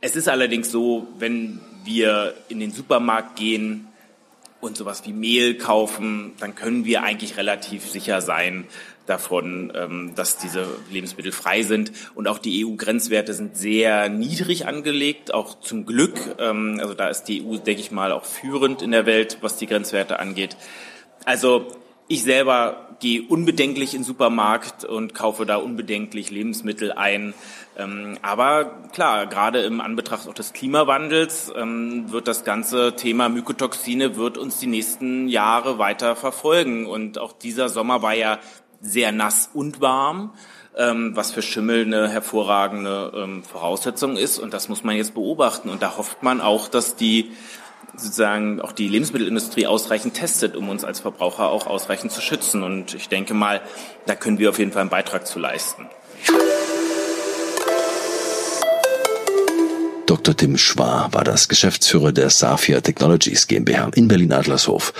Es 0.00 0.16
ist 0.16 0.26
allerdings 0.26 0.70
so, 0.70 1.06
wenn 1.18 1.60
wir 1.84 2.34
in 2.48 2.60
den 2.60 2.72
Supermarkt 2.72 3.36
gehen, 3.36 3.89
und 4.60 4.76
sowas 4.76 5.02
wie 5.06 5.12
Mehl 5.12 5.56
kaufen, 5.56 6.32
dann 6.40 6.54
können 6.54 6.84
wir 6.84 7.02
eigentlich 7.02 7.36
relativ 7.36 7.88
sicher 7.88 8.20
sein, 8.20 8.66
davon, 9.10 9.72
ähm, 9.74 10.12
dass 10.14 10.38
diese 10.38 10.66
Lebensmittel 10.90 11.32
frei 11.32 11.62
sind. 11.62 11.92
Und 12.14 12.28
auch 12.28 12.38
die 12.38 12.64
EU-Grenzwerte 12.64 13.34
sind 13.34 13.56
sehr 13.56 14.08
niedrig 14.08 14.66
angelegt, 14.66 15.34
auch 15.34 15.60
zum 15.60 15.84
Glück. 15.84 16.18
Ähm, 16.38 16.78
also 16.80 16.94
da 16.94 17.08
ist 17.08 17.24
die 17.24 17.44
EU, 17.44 17.56
denke 17.56 17.82
ich 17.82 17.90
mal, 17.90 18.12
auch 18.12 18.24
führend 18.24 18.80
in 18.80 18.92
der 18.92 19.06
Welt, 19.06 19.38
was 19.40 19.56
die 19.56 19.66
Grenzwerte 19.66 20.20
angeht. 20.20 20.56
Also 21.24 21.66
ich 22.08 22.22
selber 22.22 22.96
gehe 23.00 23.22
unbedenklich 23.22 23.94
in 23.94 24.00
den 24.00 24.06
Supermarkt 24.06 24.84
und 24.84 25.14
kaufe 25.14 25.46
da 25.46 25.56
unbedenklich 25.56 26.30
Lebensmittel 26.30 26.92
ein. 26.92 27.34
Ähm, 27.80 28.18
aber 28.22 28.66
klar, 28.92 29.26
gerade 29.26 29.60
im 29.60 29.80
Anbetracht 29.80 30.28
auch 30.28 30.34
des 30.34 30.52
Klimawandels 30.52 31.52
ähm, 31.56 32.12
wird 32.12 32.28
das 32.28 32.44
ganze 32.44 32.94
Thema 32.94 33.28
Mykotoxine 33.28 34.16
wird 34.16 34.36
uns 34.38 34.58
die 34.58 34.66
nächsten 34.66 35.28
Jahre 35.28 35.78
weiter 35.78 36.16
verfolgen. 36.16 36.86
Und 36.86 37.18
auch 37.18 37.32
dieser 37.32 37.68
Sommer 37.68 38.02
war 38.02 38.14
ja 38.14 38.38
sehr 38.80 39.12
nass 39.12 39.50
und 39.52 39.80
warm, 39.80 40.34
ähm, 40.76 41.16
was 41.16 41.32
für 41.32 41.42
Schimmel 41.42 41.84
eine 41.84 42.08
hervorragende 42.08 43.42
Voraussetzung 43.50 44.16
ist. 44.16 44.38
Und 44.38 44.52
das 44.52 44.68
muss 44.68 44.84
man 44.84 44.96
jetzt 44.96 45.14
beobachten. 45.14 45.70
Und 45.70 45.82
da 45.82 45.96
hofft 45.96 46.22
man 46.22 46.40
auch, 46.40 46.68
dass 46.68 46.96
die 46.96 47.30
sozusagen 47.96 48.60
auch 48.60 48.72
die 48.72 48.88
Lebensmittelindustrie 48.88 49.66
ausreichend 49.66 50.14
testet, 50.14 50.56
um 50.56 50.68
uns 50.68 50.84
als 50.84 51.00
Verbraucher 51.00 51.48
auch 51.48 51.66
ausreichend 51.66 52.12
zu 52.12 52.20
schützen. 52.20 52.62
Und 52.62 52.94
ich 52.94 53.08
denke 53.08 53.34
mal, 53.34 53.60
da 54.06 54.14
können 54.14 54.38
wir 54.38 54.50
auf 54.50 54.58
jeden 54.58 54.72
Fall 54.72 54.82
einen 54.82 54.90
Beitrag 54.90 55.26
zu 55.26 55.38
leisten. 55.38 55.88
Dr. 60.30 60.46
Tim 60.46 60.58
Schwar 60.58 61.12
war 61.12 61.24
das 61.24 61.48
Geschäftsführer 61.48 62.12
der 62.12 62.30
Safia 62.30 62.80
Technologies 62.80 63.48
GmbH 63.48 63.90
in 63.96 64.06
Berlin-Adlershof. 64.06 64.92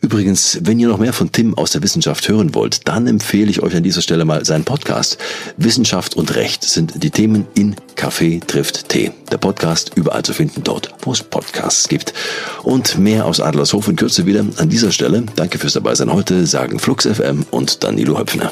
Übrigens, 0.00 0.58
wenn 0.62 0.78
ihr 0.78 0.88
noch 0.88 0.96
mehr 0.96 1.12
von 1.12 1.30
Tim 1.30 1.52
aus 1.52 1.72
der 1.72 1.82
Wissenschaft 1.82 2.26
hören 2.30 2.54
wollt, 2.54 2.88
dann 2.88 3.06
empfehle 3.06 3.50
ich 3.50 3.62
euch 3.62 3.76
an 3.76 3.82
dieser 3.82 4.00
Stelle 4.00 4.24
mal 4.24 4.42
seinen 4.46 4.64
Podcast. 4.64 5.18
Wissenschaft 5.58 6.16
und 6.16 6.34
Recht 6.34 6.64
sind 6.64 7.02
die 7.02 7.10
Themen 7.10 7.46
in 7.54 7.76
Kaffee 7.94 8.40
trifft 8.40 8.88
Tee. 8.88 9.12
Der 9.30 9.36
Podcast 9.36 9.92
überall 9.96 10.22
zu 10.22 10.32
finden 10.32 10.62
dort, 10.64 10.94
wo 11.02 11.12
es 11.12 11.22
Podcasts 11.22 11.86
gibt. 11.86 12.14
Und 12.62 12.96
mehr 12.96 13.26
aus 13.26 13.40
Adlershof 13.40 13.86
in 13.86 13.96
Kürze 13.96 14.24
wieder 14.24 14.46
an 14.56 14.70
dieser 14.70 14.92
Stelle. 14.92 15.24
Danke 15.36 15.58
fürs 15.58 15.74
dabei 15.74 15.94
sein 15.94 16.10
heute, 16.10 16.46
sagen 16.46 16.78
Flux 16.78 17.06
FM 17.06 17.44
und 17.50 17.84
Danilo 17.84 18.18
Höpfner. 18.18 18.50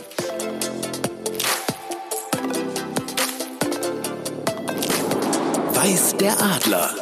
Weiß 5.99 6.17
der 6.19 6.41
Adler. 6.41 6.95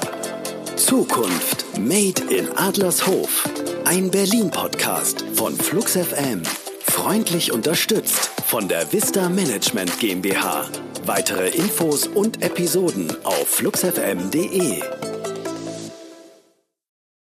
Zukunft 0.76 1.66
Made 1.78 2.35
in 2.35 2.48
Adlershof. 2.56 3.46
Ein 3.85 4.11
Berlin-Podcast 4.11 5.22
von 5.35 5.54
Flux 5.54 5.98
FM. 5.98 6.42
Freundlich 6.80 7.52
unterstützt 7.52 8.30
von 8.46 8.68
der 8.68 8.90
Vista 8.90 9.28
Management 9.28 10.00
GmbH. 10.00 10.70
Weitere 11.04 11.50
Infos 11.50 12.06
und 12.06 12.42
Episoden 12.42 13.14
auf 13.24 13.46
fluxfm.de. 13.46 14.80